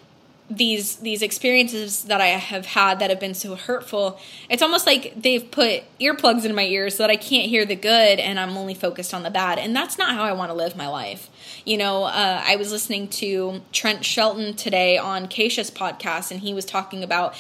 these 0.50 0.96
these 0.98 1.22
experiences 1.22 2.04
that 2.06 2.22
I 2.22 2.28
have 2.28 2.66
had 2.66 3.00
that 3.00 3.10
have 3.10 3.20
been 3.20 3.34
so 3.34 3.56
hurtful, 3.56 4.20
it's 4.50 4.62
almost 4.62 4.86
like 4.86 5.14
they've 5.16 5.50
put 5.50 5.84
earplugs 6.00 6.44
in 6.44 6.56
my 6.56 6.64
ears 6.64 6.98
so 6.98 7.04
that 7.04 7.10
I 7.12 7.18
can't 7.18 7.48
hear 7.48 7.66
the 7.66 7.76
good 7.76 8.20
and 8.20 8.40
I'm 8.40 8.58
only 8.58 8.74
focused 8.74 9.14
on 9.14 9.24
the 9.24 9.30
bad. 9.30 9.60
And 9.60 9.76
that's 9.76 9.98
not 9.98 10.16
how 10.16 10.24
I 10.24 10.34
want 10.34 10.50
to 10.50 10.56
live 10.56 10.76
my 10.76 10.88
life. 10.88 11.30
You 11.66 11.78
know, 11.78 12.06
uh, 12.06 12.44
I 12.46 12.56
was 12.56 12.72
listening 12.72 13.08
to 13.10 13.62
Trent 13.72 14.04
Shelton 14.04 14.56
today 14.56 14.98
on 14.98 15.28
Kacia's 15.28 15.70
podcast, 15.70 16.32
and 16.32 16.40
he 16.40 16.54
was 16.54 16.66
talking 16.66 17.04
about, 17.04 17.36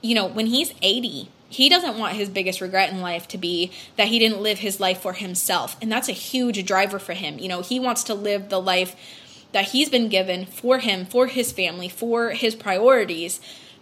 you 0.00 0.14
know, 0.14 0.26
when 0.26 0.46
he's 0.46 0.72
80, 0.80 1.28
he 1.48 1.68
doesn't 1.68 1.98
want 1.98 2.14
his 2.14 2.28
biggest 2.28 2.60
regret 2.60 2.90
in 2.90 3.00
life 3.00 3.28
to 3.28 3.38
be 3.38 3.70
that 3.96 4.08
he 4.08 4.18
didn't 4.18 4.40
live 4.40 4.58
his 4.58 4.80
life 4.80 5.00
for 5.00 5.12
himself. 5.12 5.76
And 5.80 5.92
that's 5.92 6.08
a 6.08 6.12
huge 6.12 6.64
driver 6.64 6.98
for 6.98 7.12
him. 7.12 7.38
You 7.38 7.48
know, 7.48 7.60
he 7.60 7.78
wants 7.78 8.04
to 8.04 8.14
live 8.14 8.48
the 8.48 8.60
life 8.60 8.96
that 9.56 9.68
he's 9.68 9.88
been 9.88 10.10
given 10.10 10.44
for 10.44 10.80
him, 10.80 11.06
for 11.06 11.28
his 11.28 11.50
family, 11.50 11.88
for 11.88 12.32
his 12.32 12.54
priorities, 12.54 13.40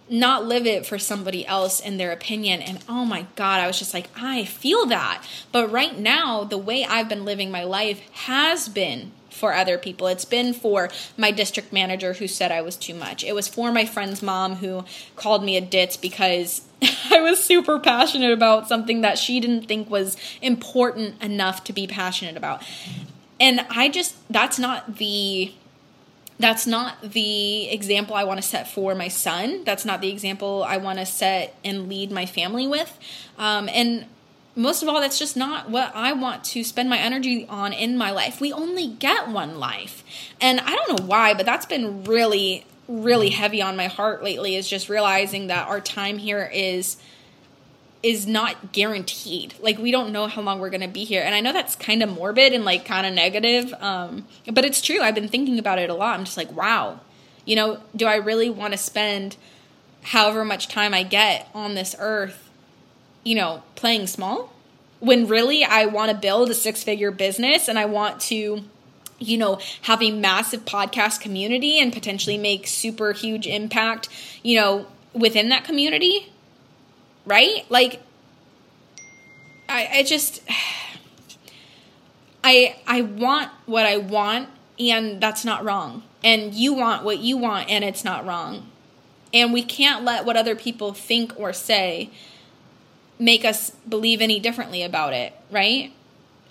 not 0.09 0.45
live 0.45 0.65
it 0.65 0.85
for 0.85 0.97
somebody 0.97 1.45
else 1.45 1.81
in 1.81 1.97
their 1.97 2.13
opinion. 2.13 2.61
And 2.61 2.79
oh 2.87 3.03
my 3.03 3.25
God, 3.35 3.59
I 3.59 3.67
was 3.67 3.77
just 3.77 3.93
like, 3.93 4.07
I 4.15 4.45
feel 4.45 4.85
that. 4.85 5.21
But 5.51 5.69
right 5.69 5.99
now, 5.99 6.45
the 6.45 6.57
way 6.57 6.85
I've 6.85 7.09
been 7.09 7.25
living 7.25 7.51
my 7.51 7.65
life 7.65 7.99
has 8.13 8.69
been 8.69 9.11
for 9.29 9.53
other 9.53 9.77
people. 9.77 10.07
It's 10.07 10.23
been 10.23 10.53
for 10.53 10.89
my 11.17 11.31
district 11.31 11.73
manager 11.73 12.13
who 12.13 12.25
said 12.25 12.53
I 12.53 12.61
was 12.61 12.77
too 12.77 12.93
much. 12.93 13.21
It 13.25 13.35
was 13.35 13.49
for 13.49 13.69
my 13.69 13.83
friend's 13.85 14.23
mom 14.23 14.55
who 14.55 14.85
called 15.17 15.43
me 15.43 15.57
a 15.57 15.61
ditz 15.61 15.97
because 15.97 16.61
I 17.11 17.19
was 17.19 17.43
super 17.43 17.79
passionate 17.79 18.31
about 18.31 18.69
something 18.69 19.01
that 19.01 19.17
she 19.17 19.41
didn't 19.41 19.67
think 19.67 19.89
was 19.89 20.15
important 20.41 21.21
enough 21.21 21.65
to 21.65 21.73
be 21.73 21.85
passionate 21.85 22.37
about. 22.37 22.63
And 23.41 23.65
I 23.69 23.89
just, 23.89 24.15
that's 24.31 24.57
not 24.57 24.95
the 24.95 25.53
that's 26.37 26.67
not 26.67 27.01
the 27.01 27.69
example 27.69 28.15
I 28.15 28.23
want 28.25 28.41
to 28.41 28.47
set 28.47 28.67
for 28.67 28.93
my 28.93 29.07
son. 29.07 29.63
That's 29.63 29.85
not 29.85 30.01
the 30.01 30.09
example 30.09 30.65
I 30.67 30.77
want 30.77 30.99
to 30.99 31.05
set 31.05 31.55
and 31.63 31.87
lead 31.87 32.11
my 32.11 32.25
family 32.25 32.67
with. 32.67 32.97
Um, 33.37 33.69
and 33.69 34.05
most 34.55 34.83
of 34.83 34.89
all, 34.89 35.01
that's 35.01 35.19
just 35.19 35.37
not 35.37 35.69
what 35.69 35.91
I 35.95 36.13
want 36.13 36.43
to 36.45 36.63
spend 36.63 36.89
my 36.89 36.97
energy 36.97 37.45
on 37.49 37.73
in 37.73 37.97
my 37.97 38.11
life. 38.11 38.39
We 38.39 38.51
only 38.51 38.87
get 38.87 39.29
one 39.29 39.59
life. 39.59 40.03
And 40.41 40.59
I 40.59 40.75
don't 40.75 40.99
know 40.99 41.05
why, 41.05 41.33
but 41.33 41.45
that's 41.45 41.65
been 41.65 42.03
really, 42.03 42.65
really 42.87 43.29
heavy 43.29 43.61
on 43.61 43.75
my 43.75 43.87
heart 43.87 44.23
lately 44.23 44.55
is 44.55 44.67
just 44.67 44.89
realizing 44.89 45.47
that 45.47 45.67
our 45.67 45.81
time 45.81 46.17
here 46.17 46.49
is 46.53 46.97
is 48.05 48.27
not 48.27 48.71
guaranteed. 48.71 49.55
Like 49.59 49.79
we 49.79 49.89
don't 49.89 50.11
know 50.11 50.27
how 50.27 50.43
long 50.43 50.59
we're 50.59 50.69
going 50.69 50.81
to 50.81 50.87
be 50.87 51.05
here. 51.05 51.23
And 51.23 51.33
I 51.33 51.41
know 51.41 51.51
that's 51.51 51.75
kind 51.75 52.03
of 52.03 52.09
morbid 52.09 52.53
and 52.53 52.63
like 52.63 52.85
kind 52.85 53.03
of 53.03 53.15
negative. 53.15 53.73
Um, 53.81 54.27
but 54.53 54.63
it's 54.63 54.79
true. 54.79 55.01
I've 55.01 55.15
been 55.15 55.27
thinking 55.27 55.57
about 55.57 55.79
it 55.79 55.89
a 55.89 55.95
lot. 55.95 56.13
I'm 56.19 56.23
just 56.23 56.37
like, 56.37 56.51
wow. 56.51 56.99
You 57.45 57.55
know, 57.55 57.79
do 57.95 58.05
I 58.05 58.17
really 58.17 58.47
want 58.47 58.73
to 58.73 58.77
spend 58.77 59.37
however 60.03 60.45
much 60.45 60.67
time 60.67 60.93
I 60.93 61.01
get 61.01 61.49
on 61.55 61.73
this 61.73 61.95
earth, 61.97 62.47
you 63.23 63.33
know, 63.33 63.63
playing 63.73 64.05
small? 64.05 64.53
When 64.99 65.27
really 65.27 65.63
I 65.63 65.87
want 65.87 66.11
to 66.11 66.17
build 66.17 66.51
a 66.51 66.53
six-figure 66.53 67.09
business 67.09 67.67
and 67.67 67.79
I 67.79 67.85
want 67.85 68.21
to 68.21 68.65
you 69.17 69.37
know, 69.37 69.57
have 69.83 70.03
a 70.03 70.11
massive 70.11 70.65
podcast 70.65 71.21
community 71.21 71.79
and 71.79 71.93
potentially 71.93 72.37
make 72.37 72.67
super 72.67 73.13
huge 73.13 73.47
impact, 73.47 74.09
you 74.43 74.59
know, 74.59 74.85
within 75.13 75.47
that 75.47 75.63
community 75.63 76.33
right? 77.25 77.65
Like 77.69 78.01
I 79.67 79.89
I 79.93 80.03
just 80.03 80.41
I 82.43 82.75
I 82.87 83.01
want 83.01 83.51
what 83.65 83.85
I 83.85 83.97
want 83.97 84.49
and 84.79 85.21
that's 85.21 85.45
not 85.45 85.63
wrong. 85.63 86.03
And 86.23 86.53
you 86.53 86.73
want 86.73 87.03
what 87.03 87.19
you 87.19 87.37
want 87.37 87.69
and 87.69 87.83
it's 87.83 88.03
not 88.03 88.25
wrong. 88.25 88.69
And 89.33 89.53
we 89.53 89.63
can't 89.63 90.03
let 90.03 90.25
what 90.25 90.37
other 90.37 90.55
people 90.55 90.93
think 90.93 91.37
or 91.39 91.53
say 91.53 92.09
make 93.19 93.45
us 93.45 93.71
believe 93.87 94.21
any 94.21 94.39
differently 94.39 94.83
about 94.83 95.13
it, 95.13 95.33
right? 95.51 95.93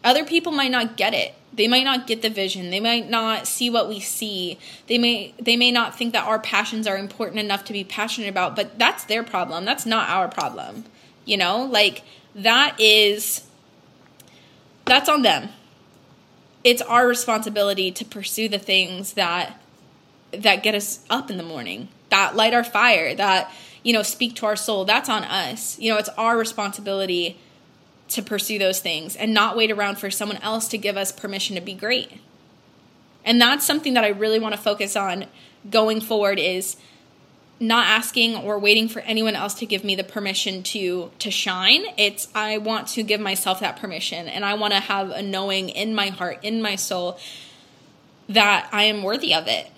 Other 0.05 0.25
people 0.25 0.53
might 0.53 0.71
not 0.71 0.99
get 0.99 1.15
it. 1.15 1.35
They 1.55 1.67
might 1.67 1.85
not 1.85 2.07
get 2.07 2.21
the 2.21 2.29
vision. 2.29 2.71
They 2.71 2.81
might 2.81 3.09
not 3.09 3.47
see 3.47 3.71
what 3.71 3.89
we 3.89 4.01
see. 4.01 4.59
They 4.87 4.99
may 4.99 5.35
they 5.41 5.57
may 5.57 5.71
not 5.71 5.97
think 5.97 6.13
that 6.13 6.27
our 6.27 6.39
passions 6.39 6.87
are 6.87 6.99
important 6.99 7.41
enough 7.41 7.65
to 7.65 7.73
be 7.73 7.85
passionate 7.85 8.29
about, 8.29 8.55
but 8.55 8.79
that's 8.79 9.05
their 9.05 9.23
problem. 9.23 9.65
That's 9.65 9.87
not 9.87 10.11
our 10.11 10.29
problem. 10.29 10.85
You 11.25 11.39
know? 11.39 11.65
Like 11.65 12.03
that 12.35 12.79
is 12.79 13.47
that's 14.85 15.09
on 15.09 15.23
them. 15.23 15.49
It's 16.65 16.83
our 16.83 17.07
responsibility 17.07 17.91
to 17.93 18.05
pursue 18.05 18.49
the 18.49 18.59
things 18.59 19.15
that 19.15 19.61
that 20.33 20.63
get 20.63 20.75
us 20.75 21.05
up 21.09 21.31
in 21.31 21.37
the 21.37 21.43
morning, 21.45 21.89
that 22.11 22.35
light 22.35 22.53
our 22.53 22.65
fire, 22.65 23.15
that 23.15 23.51
you 23.85 23.93
know, 23.93 24.03
speak 24.03 24.35
to 24.37 24.47
our 24.47 24.57
soul. 24.57 24.85
That's 24.85 25.09
on 25.09 25.23
us. 25.25 25.79
You 25.79 25.93
know, 25.93 25.99
it's 25.99 26.09
our 26.11 26.37
responsibility 26.37 27.39
to 28.15 28.23
pursue 28.23 28.59
those 28.59 28.81
things 28.81 29.17
and 29.17 29.35
not 29.35 29.57
wait 29.57 29.71
around 29.71 29.99
for 29.99 30.11
someone 30.11 30.39
else 30.39 30.69
to 30.69 30.79
give 30.79 30.97
us 30.97 31.13
permission 31.13 31.55
to 31.57 31.63
be 31.63 31.75
great. 31.75 32.21
And 33.25 33.41
that's 33.41 33.65
something 33.65 33.95
that 33.95 34.05
I 34.05 34.09
really 34.09 34.39
want 34.39 34.55
to 34.55 34.61
focus 34.61 34.97
on 34.97 35.27
going 35.71 36.01
forward 36.01 36.39
is 36.39 36.77
not 37.61 37.87
asking 37.87 38.37
or 38.37 38.59
waiting 38.59 38.89
for 38.89 39.01
anyone 39.01 39.35
else 39.35 39.55
to 39.55 39.67
give 39.67 39.85
me 39.85 39.95
the 39.95 40.05
permission 40.05 40.63
to 40.63 41.11
to 41.21 41.31
shine. 41.31 41.85
It's 41.97 42.29
i 42.35 42.59
want 42.59 42.89
to 42.89 43.03
give 43.03 43.21
myself 43.21 43.61
that 43.61 43.77
permission 43.77 44.27
and 44.27 44.45
i 44.45 44.55
want 44.55 44.75
to 44.75 44.81
have 44.81 45.11
a 45.11 45.23
knowing 45.23 45.69
in 45.69 45.95
my 45.95 46.09
heart 46.09 46.41
in 46.43 46.61
my 46.61 46.75
soul 46.75 47.19
that 48.29 48.69
i 48.73 48.85
am 48.85 49.03
worthy 49.03 49.33
of 49.33 49.47
it. 49.47 49.69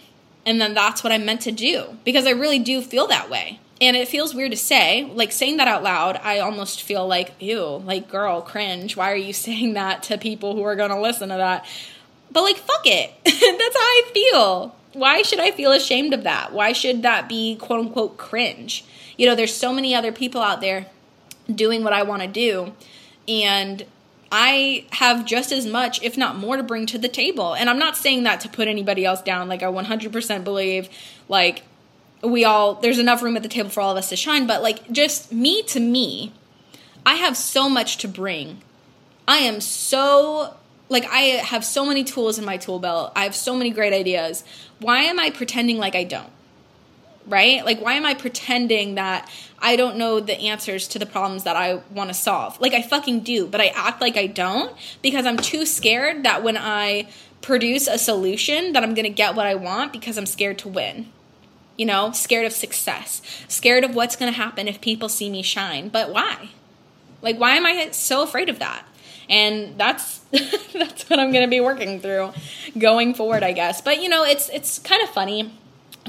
And 0.47 0.61
then 0.61 0.75
that's 0.75 1.05
what 1.05 1.13
i'm 1.13 1.27
meant 1.27 1.43
to 1.43 1.53
do 1.53 1.99
because 2.05 2.27
i 2.27 2.31
really 2.31 2.59
do 2.59 2.81
feel 2.81 3.07
that 3.09 3.29
way 3.29 3.61
and 3.81 3.97
it 3.97 4.09
feels 4.09 4.35
weird 4.35 4.51
to 4.51 4.57
say 4.57 5.11
like 5.15 5.33
saying 5.33 5.57
that 5.59 5.69
out 5.69 5.83
loud 5.83 6.19
i 6.23 6.39
almost 6.39 6.83
feel 6.83 7.07
like 7.07 7.33
ew 7.41 7.83
like 7.85 8.09
girl 8.09 8.41
cringe 8.41 8.97
why 8.97 9.11
are 9.13 9.17
you 9.17 9.33
saying 9.47 9.75
that 9.75 10.03
to 10.03 10.17
people 10.19 10.55
who 10.55 10.63
are 10.63 10.77
going 10.77 10.91
to 10.91 11.01
listen 11.01 11.29
to 11.29 11.37
that 11.37 11.67
but 12.31 12.43
like 12.43 12.57
fuck 12.57 12.83
it 12.85 13.13
that's 13.25 13.39
how 13.39 13.81
i 13.81 14.03
feel 14.13 14.77
why 14.97 15.21
should 15.23 15.41
I 15.41 15.51
feel 15.51 15.73
ashamed 15.73 16.15
of 16.15 16.23
that? 16.25 16.53
Why 16.53 16.73
should 16.73 17.03
that 17.03 17.29
be 17.29 17.57
quote 17.57 17.81
unquote 17.81 18.17
cringe? 18.17 18.85
You 19.17 19.27
know, 19.27 19.35
there's 19.35 19.55
so 19.55 19.73
many 19.73 19.95
other 19.95 20.11
people 20.11 20.41
out 20.41 20.61
there 20.61 20.87
doing 21.53 21.85
what 21.85 21.93
I 21.93 22.03
want 22.03 22.23
to 22.23 22.29
do. 22.29 22.73
And 23.29 23.85
I 24.33 24.87
have 24.93 25.27
just 25.27 25.53
as 25.53 25.67
much, 25.67 26.03
if 26.03 26.17
not 26.17 26.37
more, 26.37 26.57
to 26.57 26.63
bring 26.63 26.87
to 26.87 26.99
the 26.99 27.09
table. 27.09 27.55
And 27.55 27.69
I'm 27.69 27.79
not 27.79 27.97
saying 27.97 28.25
that 28.25 28.41
to 28.41 28.49
put 28.49 28.69
anybody 28.69 29.05
else 29.05 29.23
down. 29.23 29.49
Like, 29.49 29.63
I 29.63 29.67
100% 29.67 30.45
believe, 30.45 30.89
like, 31.29 31.63
we 32.23 32.45
all, 32.45 32.75
there's 32.75 32.99
enough 32.99 33.23
room 33.23 33.37
at 33.37 33.43
the 33.43 33.49
table 33.49 33.71
for 33.71 33.81
all 33.81 33.93
of 33.93 33.97
us 33.97 34.09
to 34.11 34.17
shine. 34.17 34.47
But, 34.47 34.63
like, 34.63 34.91
just 34.91 35.33
me 35.33 35.63
to 35.65 35.81
me, 35.81 36.33
I 37.05 37.15
have 37.15 37.37
so 37.37 37.69
much 37.69 37.99
to 37.99 38.09
bring. 38.09 38.63
I 39.29 39.39
am 39.39 39.61
so 39.61 40.55
like 40.89 41.05
I 41.07 41.21
have 41.43 41.65
so 41.65 41.85
many 41.85 42.05
tools 42.05 42.39
in 42.39 42.45
my 42.45 42.57
tool 42.57 42.79
belt. 42.79 43.13
I 43.17 43.25
have 43.25 43.35
so 43.35 43.57
many 43.57 43.71
great 43.71 43.93
ideas. 43.93 44.45
Why 44.79 45.03
am 45.03 45.19
I 45.19 45.31
pretending 45.31 45.79
like 45.79 45.95
I 45.95 46.05
don't? 46.05 46.31
Right? 47.27 47.65
Like 47.65 47.81
why 47.81 47.95
am 47.95 48.07
I 48.07 48.15
pretending 48.15 48.95
that 48.95 49.31
I 49.59 49.75
don't 49.77 49.97
know 49.97 50.21
the 50.21 50.39
answers 50.39 50.87
to 50.89 50.99
the 50.99 51.07
problems 51.07 51.45
that 51.45 51.57
I 51.57 51.81
want 51.91 52.11
to 52.11 52.15
solve? 52.15 52.61
Like 52.61 52.73
I 52.73 52.83
fucking 52.83 53.21
do, 53.21 53.47
but 53.47 53.61
I 53.61 53.67
act 53.69 54.01
like 54.01 54.17
I 54.17 54.27
don't 54.27 54.77
because 55.03 55.27
I'm 55.27 55.37
too 55.37 55.67
scared 55.67 56.25
that 56.25 56.45
when 56.45 56.57
I 56.57 57.09
produce 57.43 57.89
a 57.89 57.99
solution 57.99 58.73
that 58.73 58.83
I'm 58.83 58.95
going 58.95 59.05
to 59.05 59.11
get 59.11 59.35
what 59.35 59.47
I 59.47 59.57
want 59.57 59.93
because 59.93 60.17
I'm 60.17 60.27
scared 60.27 60.59
to 60.59 60.69
win. 60.69 61.13
You 61.77 61.87
know, 61.87 62.13
scared 62.13 62.47
of 62.47 62.53
success, 62.53 63.21
scared 63.49 63.85
of 63.85 63.95
what's 63.95 64.17
going 64.17 64.33
to 64.33 64.37
happen 64.37 64.67
if 64.67 64.81
people 64.81 65.09
see 65.09 65.29
me 65.29 65.43
shine. 65.43 65.89
But 65.89 66.11
why? 66.13 66.51
Like 67.23 67.37
why 67.37 67.57
am 67.57 67.67
I 67.67 67.91
so 67.91 68.23
afraid 68.23 68.49
of 68.49 68.59
that? 68.59 68.87
and 69.29 69.79
that's 69.79 70.19
that's 70.73 71.09
what 71.09 71.19
I'm 71.19 71.33
going 71.33 71.45
to 71.45 71.51
be 71.51 71.61
working 71.61 72.01
through 72.01 72.33
going 72.79 73.15
forward, 73.15 73.43
I 73.43 73.53
guess. 73.53 73.81
But 73.81 74.03
you 74.03 74.09
know, 74.09 74.25
it's 74.25 74.49
it's 74.51 74.79
kind 74.79 75.03
of 75.03 75.11
funny. 75.11 75.53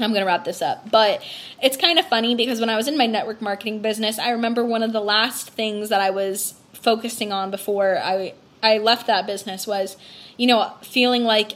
I'm 0.00 0.10
going 0.10 0.20
to 0.20 0.26
wrap 0.26 0.44
this 0.44 0.62
up. 0.62 0.90
But 0.90 1.22
it's 1.60 1.76
kind 1.76 1.98
of 1.98 2.06
funny 2.06 2.36
because 2.36 2.60
when 2.60 2.70
I 2.70 2.76
was 2.76 2.86
in 2.86 2.96
my 2.96 3.06
network 3.06 3.42
marketing 3.42 3.82
business, 3.82 4.16
I 4.16 4.30
remember 4.30 4.64
one 4.64 4.84
of 4.84 4.92
the 4.92 5.00
last 5.00 5.50
things 5.50 5.88
that 5.88 6.00
I 6.00 6.10
was 6.10 6.54
focusing 6.72 7.32
on 7.32 7.50
before 7.50 7.98
I 7.98 8.34
I 8.62 8.78
left 8.78 9.06
that 9.08 9.26
business 9.26 9.66
was, 9.66 9.96
you 10.36 10.46
know, 10.46 10.72
feeling 10.82 11.24
like 11.24 11.52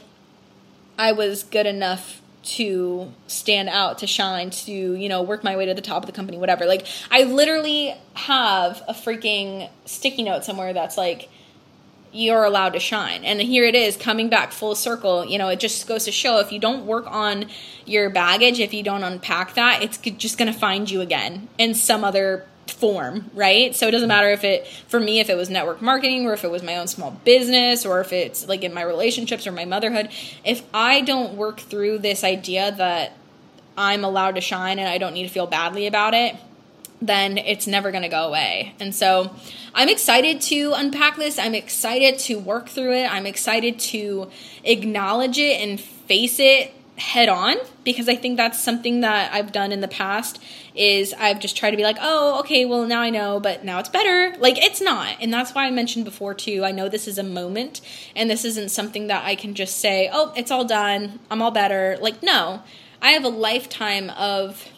I 0.97 1.11
was 1.11 1.43
good 1.43 1.65
enough 1.65 2.21
to 2.43 3.11
stand 3.27 3.69
out, 3.69 3.99
to 3.99 4.07
shine, 4.07 4.49
to, 4.49 4.71
you 4.71 5.09
know, 5.09 5.21
work 5.21 5.43
my 5.43 5.55
way 5.55 5.65
to 5.65 5.73
the 5.73 5.81
top 5.81 6.03
of 6.03 6.07
the 6.07 6.11
company, 6.11 6.37
whatever. 6.37 6.65
Like, 6.65 6.85
I 7.09 7.23
literally 7.23 7.95
have 8.13 8.81
a 8.87 8.93
freaking 8.93 9.69
sticky 9.85 10.23
note 10.23 10.43
somewhere 10.43 10.73
that's 10.73 10.97
like, 10.97 11.29
you're 12.13 12.43
allowed 12.43 12.73
to 12.73 12.79
shine. 12.79 13.25
And 13.25 13.41
here 13.41 13.65
it 13.65 13.73
is 13.73 13.97
coming 13.97 14.29
back 14.29 14.51
full 14.51 14.75
circle. 14.75 15.25
You 15.25 15.39
know, 15.39 15.47
it 15.49 15.59
just 15.59 15.87
goes 15.87 16.05
to 16.05 16.11
show 16.11 16.39
if 16.39 16.51
you 16.51 16.59
don't 16.59 16.85
work 16.85 17.05
on 17.07 17.47
your 17.85 18.09
baggage, 18.11 18.59
if 18.59 18.73
you 18.73 18.83
don't 18.83 19.03
unpack 19.03 19.55
that, 19.55 19.81
it's 19.81 19.97
just 19.97 20.37
going 20.37 20.51
to 20.51 20.57
find 20.57 20.89
you 20.89 21.01
again 21.01 21.49
in 21.57 21.73
some 21.73 22.03
other 22.03 22.45
form, 22.67 23.29
right? 23.33 23.75
So 23.75 23.87
it 23.87 23.91
doesn't 23.91 24.07
matter 24.07 24.29
if 24.29 24.43
it, 24.43 24.67
for 24.87 24.99
me, 24.99 25.19
if 25.19 25.29
it 25.29 25.35
was 25.35 25.49
network 25.49 25.81
marketing 25.81 26.25
or 26.25 26.33
if 26.33 26.43
it 26.43 26.51
was 26.51 26.63
my 26.63 26.77
own 26.77 26.87
small 26.87 27.11
business 27.23 27.85
or 27.85 28.01
if 28.01 28.13
it's 28.13 28.47
like 28.47 28.63
in 28.63 28.73
my 28.73 28.83
relationships 28.83 29.45
or 29.47 29.51
my 29.51 29.65
motherhood. 29.65 30.09
If 30.43 30.63
I 30.73 31.01
don't 31.01 31.35
work 31.35 31.59
through 31.59 31.99
this 31.99 32.23
idea 32.23 32.71
that 32.71 33.13
I'm 33.77 34.03
allowed 34.03 34.35
to 34.35 34.41
shine 34.41 34.79
and 34.79 34.87
I 34.87 34.97
don't 34.97 35.13
need 35.13 35.23
to 35.23 35.33
feel 35.33 35.47
badly 35.47 35.87
about 35.87 36.13
it, 36.13 36.35
then 37.01 37.37
it's 37.37 37.67
never 37.67 37.91
going 37.91 38.03
to 38.03 38.09
go 38.09 38.27
away. 38.27 38.75
And 38.79 38.95
so 38.95 39.35
I'm 39.73 39.89
excited 39.89 40.41
to 40.41 40.73
unpack 40.75 41.17
this. 41.17 41.37
I'm 41.37 41.55
excited 41.55 42.19
to 42.19 42.39
work 42.39 42.69
through 42.69 42.93
it. 42.93 43.11
I'm 43.11 43.25
excited 43.25 43.79
to 43.79 44.29
acknowledge 44.63 45.37
it 45.37 45.59
and 45.61 45.79
face 45.79 46.39
it 46.39 46.73
head 46.95 47.27
on 47.27 47.55
because 47.83 48.07
I 48.07 48.15
think 48.15 48.37
that's 48.37 48.63
something 48.63 49.01
that 49.01 49.33
I've 49.33 49.51
done 49.51 49.71
in 49.71 49.81
the 49.81 49.87
past 49.87 50.41
is 50.75 51.13
I've 51.13 51.39
just 51.39 51.55
tried 51.55 51.71
to 51.71 51.77
be 51.77 51.83
like, 51.83 51.97
"Oh, 52.01 52.39
okay, 52.39 52.65
well 52.65 52.85
now 52.85 53.01
I 53.01 53.09
know, 53.09 53.39
but 53.39 53.63
now 53.63 53.79
it's 53.79 53.89
better." 53.89 54.35
Like 54.39 54.57
it's 54.63 54.81
not. 54.81 55.17
And 55.21 55.33
that's 55.33 55.53
why 55.53 55.65
I 55.65 55.71
mentioned 55.71 56.05
before 56.05 56.33
too. 56.33 56.63
I 56.65 56.71
know 56.71 56.89
this 56.89 57.07
is 57.07 57.17
a 57.17 57.23
moment 57.23 57.81
and 58.15 58.29
this 58.29 58.45
isn't 58.45 58.71
something 58.71 59.07
that 59.07 59.23
I 59.25 59.35
can 59.35 59.53
just 59.53 59.77
say, 59.77 60.09
"Oh, 60.11 60.33
it's 60.35 60.51
all 60.51 60.65
done. 60.65 61.19
I'm 61.29 61.41
all 61.41 61.51
better." 61.51 61.97
Like 62.01 62.23
no. 62.23 62.63
I 63.01 63.11
have 63.11 63.25
a 63.25 63.29
lifetime 63.29 64.09
of 64.11 64.69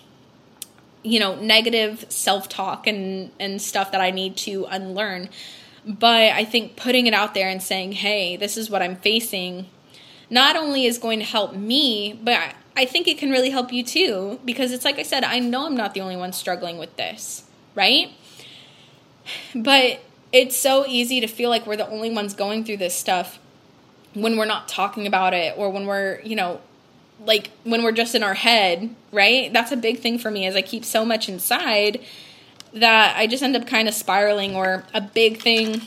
you 1.03 1.19
know 1.19 1.35
negative 1.35 2.05
self-talk 2.09 2.87
and 2.87 3.31
and 3.39 3.61
stuff 3.61 3.91
that 3.91 4.01
I 4.01 4.09
need 4.09 4.35
to 4.37 4.65
unlearn 4.65 5.29
but 5.85 6.31
I 6.33 6.43
think 6.43 6.75
putting 6.75 7.05
it 7.05 7.13
out 7.13 7.35
there 7.35 7.47
and 7.47 7.61
saying 7.61 7.91
hey 7.91 8.35
this 8.35 8.57
is 8.57 8.69
what 8.69 8.81
I'm 8.81 8.95
facing 8.95 9.67
not 10.31 10.55
only 10.55 10.85
is 10.85 10.97
going 10.97 11.19
to 11.19 11.25
help 11.25 11.53
me 11.53 12.19
but 12.21 12.55
I 12.75 12.85
think 12.85 13.07
it 13.07 13.17
can 13.17 13.29
really 13.29 13.49
help 13.49 13.71
you 13.71 13.83
too 13.83 14.39
because 14.43 14.71
it's 14.71 14.85
like 14.85 14.99
I 14.99 15.03
said 15.03 15.23
I 15.23 15.39
know 15.39 15.65
I'm 15.65 15.77
not 15.77 15.93
the 15.93 16.01
only 16.01 16.17
one 16.17 16.33
struggling 16.33 16.77
with 16.77 16.95
this 16.97 17.43
right 17.73 18.11
but 19.53 20.01
it's 20.31 20.57
so 20.57 20.85
easy 20.85 21.21
to 21.21 21.27
feel 21.27 21.49
like 21.49 21.65
we're 21.65 21.77
the 21.77 21.89
only 21.89 22.11
ones 22.11 22.33
going 22.33 22.65
through 22.65 22.77
this 22.77 22.95
stuff 22.95 23.39
when 24.13 24.37
we're 24.37 24.45
not 24.45 24.67
talking 24.67 25.07
about 25.07 25.33
it 25.33 25.57
or 25.57 25.69
when 25.69 25.85
we're 25.85 26.19
you 26.21 26.35
know 26.35 26.59
like 27.23 27.51
when 27.63 27.83
we're 27.83 27.91
just 27.91 28.15
in 28.15 28.23
our 28.23 28.33
head, 28.33 28.93
right? 29.11 29.51
That's 29.53 29.71
a 29.71 29.77
big 29.77 29.99
thing 29.99 30.17
for 30.17 30.31
me 30.31 30.45
as 30.45 30.55
I 30.55 30.61
keep 30.61 30.83
so 30.83 31.05
much 31.05 31.29
inside 31.29 32.01
that 32.73 33.15
I 33.15 33.27
just 33.27 33.41
end 33.41 33.55
up 33.55 33.67
kind 33.67 33.87
of 33.87 33.93
spiraling 33.93 34.55
or 34.55 34.83
a 34.93 35.01
big 35.01 35.41
thing 35.41 35.81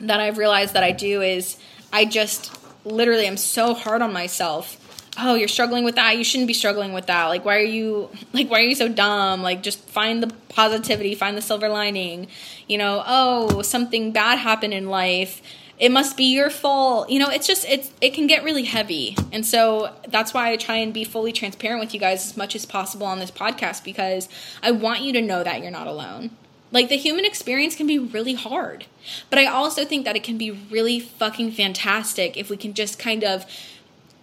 that 0.00 0.20
I've 0.20 0.38
realized 0.38 0.74
that 0.74 0.82
I 0.82 0.92
do 0.92 1.20
is 1.20 1.58
I 1.92 2.04
just 2.04 2.56
literally 2.84 3.26
am 3.26 3.36
so 3.36 3.74
hard 3.74 4.02
on 4.02 4.12
myself. 4.12 4.82
Oh, 5.18 5.34
you're 5.34 5.48
struggling 5.48 5.84
with 5.84 5.94
that. 5.94 6.16
You 6.16 6.24
shouldn't 6.24 6.48
be 6.48 6.54
struggling 6.54 6.92
with 6.92 7.06
that. 7.06 7.26
Like 7.26 7.44
why 7.44 7.56
are 7.56 7.60
you 7.60 8.10
like 8.32 8.50
why 8.50 8.60
are 8.60 8.64
you 8.64 8.74
so 8.74 8.88
dumb? 8.88 9.42
Like 9.42 9.62
just 9.62 9.80
find 9.88 10.22
the 10.22 10.32
positivity, 10.48 11.14
find 11.14 11.36
the 11.36 11.42
silver 11.42 11.68
lining. 11.68 12.28
You 12.68 12.78
know, 12.78 13.02
oh, 13.06 13.62
something 13.62 14.12
bad 14.12 14.38
happened 14.38 14.74
in 14.74 14.88
life 14.88 15.42
it 15.78 15.90
must 15.90 16.16
be 16.16 16.24
your 16.24 16.50
fault. 16.50 17.10
You 17.10 17.18
know, 17.18 17.28
it's 17.28 17.46
just 17.46 17.66
it's 17.66 17.90
it 18.00 18.14
can 18.14 18.26
get 18.26 18.44
really 18.44 18.64
heavy. 18.64 19.16
And 19.32 19.44
so 19.44 19.94
that's 20.08 20.32
why 20.32 20.50
I 20.50 20.56
try 20.56 20.76
and 20.76 20.92
be 20.92 21.04
fully 21.04 21.32
transparent 21.32 21.80
with 21.80 21.92
you 21.92 22.00
guys 22.00 22.24
as 22.24 22.36
much 22.36 22.54
as 22.54 22.64
possible 22.64 23.06
on 23.06 23.18
this 23.18 23.30
podcast 23.30 23.84
because 23.84 24.28
I 24.62 24.70
want 24.70 25.02
you 25.02 25.12
to 25.12 25.22
know 25.22 25.44
that 25.44 25.60
you're 25.60 25.70
not 25.70 25.86
alone. 25.86 26.30
Like 26.72 26.88
the 26.88 26.96
human 26.96 27.24
experience 27.24 27.76
can 27.76 27.86
be 27.86 27.98
really 27.98 28.34
hard. 28.34 28.86
But 29.30 29.38
I 29.38 29.46
also 29.46 29.84
think 29.84 30.04
that 30.04 30.16
it 30.16 30.24
can 30.24 30.38
be 30.38 30.50
really 30.50 30.98
fucking 30.98 31.52
fantastic 31.52 32.36
if 32.36 32.50
we 32.50 32.56
can 32.56 32.74
just 32.74 32.98
kind 32.98 33.22
of 33.22 33.44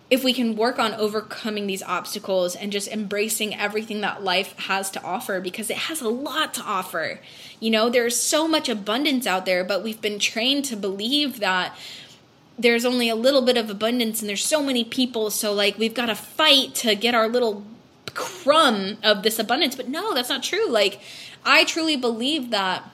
if 0.10 0.24
we 0.24 0.34
can 0.34 0.56
work 0.56 0.80
on 0.80 0.94
overcoming 0.94 1.66
these 1.66 1.82
obstacles 1.82 2.56
and 2.56 2.72
just 2.72 2.88
embracing 2.90 3.56
everything 3.56 4.02
that 4.02 4.24
life 4.24 4.58
has 4.60 4.92
to 4.92 5.02
offer 5.02 5.40
because 5.40 5.70
it 5.70 5.78
has 5.78 6.02
a 6.02 6.10
lot 6.10 6.54
to 6.54 6.62
offer. 6.62 7.20
You 7.60 7.72
know, 7.72 7.90
there's 7.90 8.16
so 8.16 8.48
much 8.48 8.70
abundance 8.70 9.26
out 9.26 9.46
there, 9.46 9.64
but 9.64 9.84
we've 9.84 10.02
been 10.02 10.20
trained 10.20 10.66
to 10.66 10.76
believe 10.76 11.40
that 11.40 11.76
there's 12.60 12.86
only 12.86 13.10
a 13.10 13.16
little 13.16 13.42
bit 13.42 13.58
of 13.58 13.70
abundance 13.70 14.22
and 14.22 14.30
there's 14.30 14.46
so 14.46 14.62
many 14.62 14.84
people, 14.84 15.32
so 15.32 15.54
like 15.54 15.78
we've 15.78 15.96
got 15.96 16.08
to 16.08 16.16
fight 16.16 16.76
to 16.76 16.96
get 16.96 17.16
our 17.16 17.28
little 17.28 17.64
crumb 18.14 18.98
of 19.04 19.24
this 19.24 19.40
abundance. 19.40 19.76
But 19.76 19.90
no, 19.90 20.14
that's 20.14 20.30
not 20.30 20.44
true. 20.44 20.70
Like 20.70 21.00
I 21.44 21.64
truly 21.64 21.96
believe 21.96 22.52
that 22.52 22.90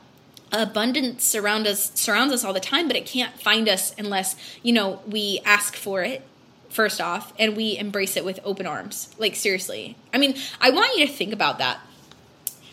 abundance 0.51 1.23
surround 1.23 1.67
us 1.67 1.91
surrounds 1.93 2.33
us 2.33 2.43
all 2.43 2.53
the 2.53 2.59
time 2.59 2.87
but 2.87 2.95
it 2.95 3.05
can't 3.05 3.39
find 3.39 3.69
us 3.69 3.93
unless 3.99 4.35
you 4.63 4.73
know 4.73 4.99
we 5.05 5.39
ask 5.45 5.75
for 5.75 6.01
it 6.01 6.23
first 6.69 7.01
off, 7.01 7.33
and 7.39 7.57
we 7.57 7.77
embrace 7.77 8.15
it 8.15 8.23
with 8.23 8.39
open 8.43 8.65
arms. 8.67 9.13
Like, 9.17 9.35
seriously. 9.35 9.95
I 10.13 10.17
mean, 10.17 10.35
I 10.61 10.69
want 10.69 10.97
you 10.97 11.05
to 11.07 11.11
think 11.11 11.33
about 11.33 11.57
that. 11.59 11.79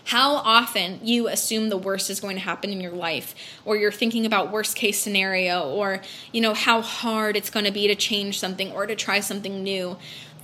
how 0.07 0.37
often 0.37 1.01
you 1.03 1.27
assume 1.27 1.69
the 1.69 1.77
worst 1.77 2.11
is 2.11 2.21
going 2.21 2.37
to 2.37 2.43
happen 2.43 2.71
in 2.71 2.81
your 2.81 2.93
life 2.93 3.35
or 3.65 3.77
you're 3.77 3.91
thinking 3.91 4.25
about 4.25 4.53
worst 4.53 4.77
case 4.77 5.01
scenario 5.01 5.69
or 5.69 6.01
you 6.33 6.41
know 6.41 6.55
how 6.55 6.81
hard 6.81 7.37
it's 7.37 7.51
going 7.51 7.65
to 7.67 7.73
be 7.73 7.89
to 7.89 7.95
change 7.97 8.39
something 8.39 8.71
or 8.73 8.87
to 8.87 8.95
try 8.95 9.19
something 9.19 9.65
new 9.65 9.97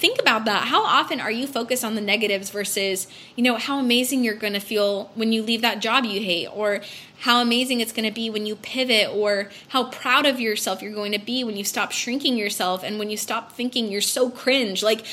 think 0.03 0.21
about 0.21 0.47
that 0.47 0.67
how 0.67 0.83
often 0.83 1.21
are 1.21 1.31
you 1.31 1.47
focused 1.47 1.85
on 1.85 1.95
the 1.95 2.01
negatives 2.01 2.51
versus 2.51 3.07
you 3.37 3.43
know 3.45 3.55
how 3.55 3.79
amazing 3.79 4.25
you're 4.25 4.35
going 4.35 4.53
to 4.53 4.59
feel 4.59 5.13
when 5.15 5.31
you 5.31 5.41
leave 5.45 5.63
that 5.63 5.79
job 5.79 6.05
you 6.05 6.21
hate 6.21 6.49
or 6.49 6.81
how 7.21 7.41
amazing 7.41 7.79
it's 7.79 7.93
going 7.93 8.05
to 8.05 8.13
be 8.13 8.29
when 8.29 8.45
you 8.45 8.57
pivot 8.57 9.09
or 9.15 9.49
how 9.69 9.85
proud 9.85 10.27
of 10.27 10.41
yourself 10.41 10.83
you're 10.83 10.93
going 10.93 11.13
to 11.13 11.21
be 11.21 11.45
when 11.45 11.57
you 11.57 11.63
stop 11.63 11.93
shrinking 11.93 12.37
yourself 12.37 12.83
and 12.83 12.99
when 12.99 13.11
you 13.11 13.17
stop 13.17 13.53
thinking 13.53 13.93
you're 13.93 14.01
so 14.01 14.29
cringe 14.29 14.83
like 14.83 15.07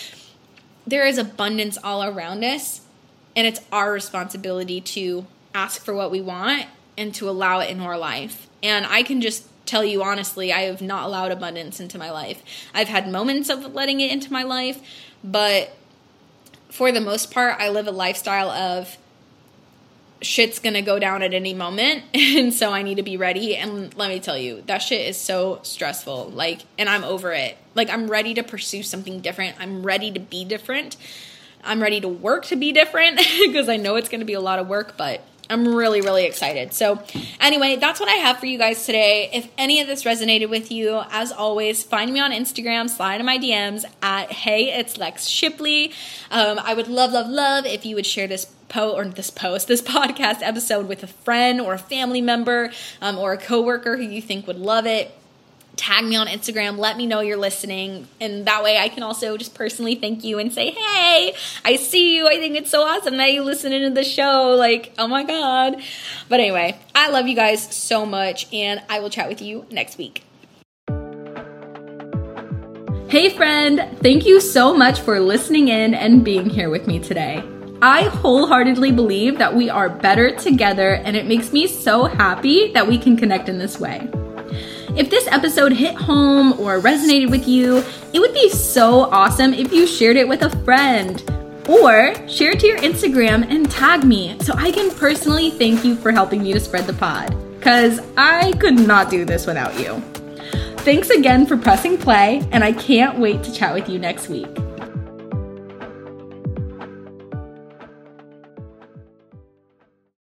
there 0.88 1.06
is 1.06 1.20
abundance 1.20 1.78
all 1.84 2.04
around 2.04 2.44
us 2.44 2.82
and 3.36 3.46
it's 3.46 3.62
our 3.72 3.92
responsibility 3.92 4.82
to 4.82 5.24
ask 5.54 5.86
for 5.86 5.94
what 5.94 6.10
we 6.10 6.20
want 6.20 6.66
and 6.98 7.14
to 7.16 7.30
allow 7.30 7.60
it 7.60 7.70
in 7.70 7.80
our 7.80 7.98
life. 7.98 8.48
And 8.62 8.86
I 8.86 9.04
can 9.04 9.22
just 9.22 9.46
tell 9.70 9.86
you 9.86 10.04
honestly, 10.04 10.52
I 10.52 10.62
have 10.62 10.82
not 10.82 11.06
allowed 11.06 11.32
abundance 11.32 11.80
into 11.80 11.98
my 11.98 12.12
life. 12.12 12.42
I've 12.74 12.88
had 12.88 13.10
moments 13.10 13.50
of 13.50 13.74
letting 13.74 14.02
it 14.02 14.12
into 14.12 14.34
my 14.34 14.44
life, 14.44 14.80
but 15.24 15.76
for 16.70 16.92
the 16.92 17.02
most 17.02 17.32
part, 17.32 17.56
I 17.60 17.70
live 17.70 17.88
a 17.88 17.92
lifestyle 17.92 18.50
of 18.50 18.98
shit's 20.22 20.60
gonna 20.60 20.82
go 20.82 21.00
down 21.00 21.22
at 21.22 21.34
any 21.34 21.54
moment 21.54 22.04
and 22.14 22.54
so 22.54 22.74
i 22.74 22.82
need 22.82 22.96
to 22.96 23.04
be 23.04 23.16
ready 23.16 23.56
and 23.56 23.96
let 23.96 24.10
me 24.10 24.20
tell 24.20 24.38
you 24.38 24.62
that 24.68 24.80
shit 24.80 25.08
is 25.08 25.16
so 25.16 25.62
stressful 25.64 26.30
like 26.32 26.60
and 26.78 26.90
i'm 26.90 27.06
over 27.06 27.32
it. 27.32 27.58
Like 27.74 27.90
i'm 27.90 28.10
ready 28.10 28.34
to 28.34 28.44
pursue 28.44 28.84
something 28.84 29.22
different. 29.22 29.56
I'm 29.60 29.84
ready 29.84 30.12
to 30.12 30.20
be 30.20 30.44
different. 30.44 30.98
I'm 31.64 31.82
ready 31.82 32.02
to 32.02 32.08
work 32.08 32.46
to 32.48 32.56
be 32.56 32.72
different 32.72 33.18
because 33.46 33.70
I 33.70 33.78
know 33.78 33.96
it's 33.96 34.10
to 34.10 34.26
be 34.26 34.34
a 34.34 34.42
lot 34.42 34.60
of 34.60 34.68
work, 34.68 34.96
but 34.98 35.22
I'm 35.50 35.68
really, 35.68 36.02
really 36.02 36.26
excited. 36.26 36.74
So, 36.74 37.02
anyway, 37.40 37.78
that's 37.78 38.00
what 38.00 38.08
I 38.08 38.14
have 38.14 38.38
for 38.38 38.46
you 38.46 38.60
guys 38.60 38.86
today. 38.86 39.30
If 39.34 39.50
any 39.58 39.82
of 39.82 39.88
this 39.88 40.04
resonated 40.04 40.50
with 40.50 40.72
you, 40.72 41.02
as 41.10 41.32
always, 41.32 41.84
find 41.84 42.14
me 42.14 42.20
on 42.20 42.32
Instagram, 42.32 42.88
slide 42.88 43.20
in 43.20 43.26
my 43.26 43.40
DMs 43.40 43.84
at 44.02 44.32
Hey, 44.32 44.72
it's 44.78 44.98
Lex 44.98 45.26
Shipley. 45.26 45.92
Um, 46.30 46.60
I 46.60 46.76
would 46.76 46.88
love, 46.88 47.14
love, 47.14 47.28
love 47.28 47.66
if 47.66 47.84
you 47.84 47.96
would 47.96 48.06
share 48.06 48.28
this 48.28 48.46
post 48.68 48.96
or 48.96 49.06
this 49.06 49.32
post, 49.32 49.68
this 49.68 49.82
podcast 49.98 50.42
episode 50.42 50.88
with 50.88 51.02
a 51.02 51.08
friend 51.08 51.60
or 51.60 51.74
a 51.74 51.80
family 51.80 52.22
member 52.22 52.72
um, 53.02 53.18
or 53.18 53.34
a 53.34 53.38
coworker 53.38 53.98
who 53.98 54.04
you 54.04 54.22
think 54.22 54.46
would 54.46 54.60
love 54.60 54.86
it 54.86 55.19
tag 55.80 56.04
me 56.04 56.18
on 56.18 56.28
Instagram, 56.28 56.78
let 56.78 56.98
me 56.98 57.06
know 57.06 57.22
you're 57.22 57.38
listening. 57.38 58.08
And 58.20 58.46
that 58.46 58.64
way 58.64 58.78
I 58.78 58.90
can 58.90 59.02
also 59.02 59.38
just 59.38 59.56
personally 59.56 59.96
thank 59.96 60.26
you 60.26 60.38
and 60.38 60.52
say, 60.52 60.72
hey, 60.72 61.34
I 61.64 61.78
see 61.78 62.18
you. 62.18 62.28
I 62.28 62.38
think 62.38 62.58
it's 62.58 62.70
so 62.70 62.82
awesome 62.82 63.16
that 63.18 63.32
you 63.32 63.44
listen 63.44 63.72
to 63.72 63.90
the 63.90 64.04
show. 64.04 64.56
Like, 64.58 64.94
oh 65.00 65.08
my 65.08 65.24
God. 65.24 65.78
But 66.28 66.42
anyway, 66.42 66.78
I 66.94 67.10
love 67.10 67.28
you 67.28 67.36
guys 67.36 67.74
so 67.74 68.06
much, 68.06 68.52
and 68.54 68.84
I 68.90 69.00
will 69.00 69.10
chat 69.10 69.30
with 69.30 69.42
you 69.42 69.66
next 69.72 69.98
week. 69.98 70.24
Hey, 73.08 73.30
friend, 73.30 73.98
thank 74.02 74.26
you 74.26 74.42
so 74.42 74.76
much 74.76 75.00
for 75.00 75.20
listening 75.20 75.70
in 75.70 75.94
and 75.94 76.24
being 76.24 76.50
here 76.50 76.70
with 76.70 76.86
me 76.88 77.00
today. 77.00 77.42
I 77.82 78.04
wholeheartedly 78.04 78.92
believe 78.92 79.38
that 79.38 79.56
we 79.56 79.70
are 79.70 79.88
better 79.88 80.36
together, 80.36 80.96
and 80.96 81.16
it 81.16 81.26
makes 81.26 81.54
me 81.54 81.68
so 81.68 82.04
happy 82.04 82.74
that 82.74 82.86
we 82.86 82.98
can 82.98 83.16
connect 83.16 83.48
in 83.48 83.58
this 83.58 83.80
way. 83.80 84.10
If 85.00 85.10
this 85.10 85.28
episode 85.28 85.72
hit 85.72 85.96
home 85.96 86.60
or 86.60 86.82
resonated 86.82 87.32
with 87.32 87.48
you, 87.48 87.86
it 88.12 88.20
would 88.20 88.34
be 88.34 88.50
so 88.50 89.04
awesome 89.04 89.54
if 89.54 89.72
you 89.72 89.88
shared 89.88 90.18
it 90.18 90.28
with 90.28 90.42
a 90.42 90.50
friend. 90.66 91.24
Or 91.70 92.14
share 92.28 92.52
it 92.52 92.60
to 92.60 92.68
your 92.68 92.80
Instagram 92.80 93.50
and 93.50 93.72
tag 93.72 94.04
me 94.04 94.38
so 94.42 94.54
I 94.58 94.74
can 94.74 94.92
personally 94.92 95.52
thank 95.52 95.86
you 95.86 95.96
for 95.96 96.12
helping 96.12 96.44
me 96.44 96.52
to 96.52 96.60
spread 96.60 96.86
the 96.86 96.92
pod. 96.92 97.34
Because 97.58 98.02
I 98.18 98.52
could 98.60 98.78
not 98.78 99.10
do 99.10 99.24
this 99.24 99.48
without 99.48 99.80
you. 99.80 100.02
Thanks 100.80 101.10
again 101.12 101.46
for 101.46 101.56
pressing 101.56 101.98
play, 101.98 102.46
and 102.52 102.62
I 102.62 102.74
can't 102.74 103.20
wait 103.20 103.42
to 103.44 103.54
chat 103.54 103.74
with 103.74 103.88
you 103.88 104.00
next 104.00 104.28
week. 104.28 104.50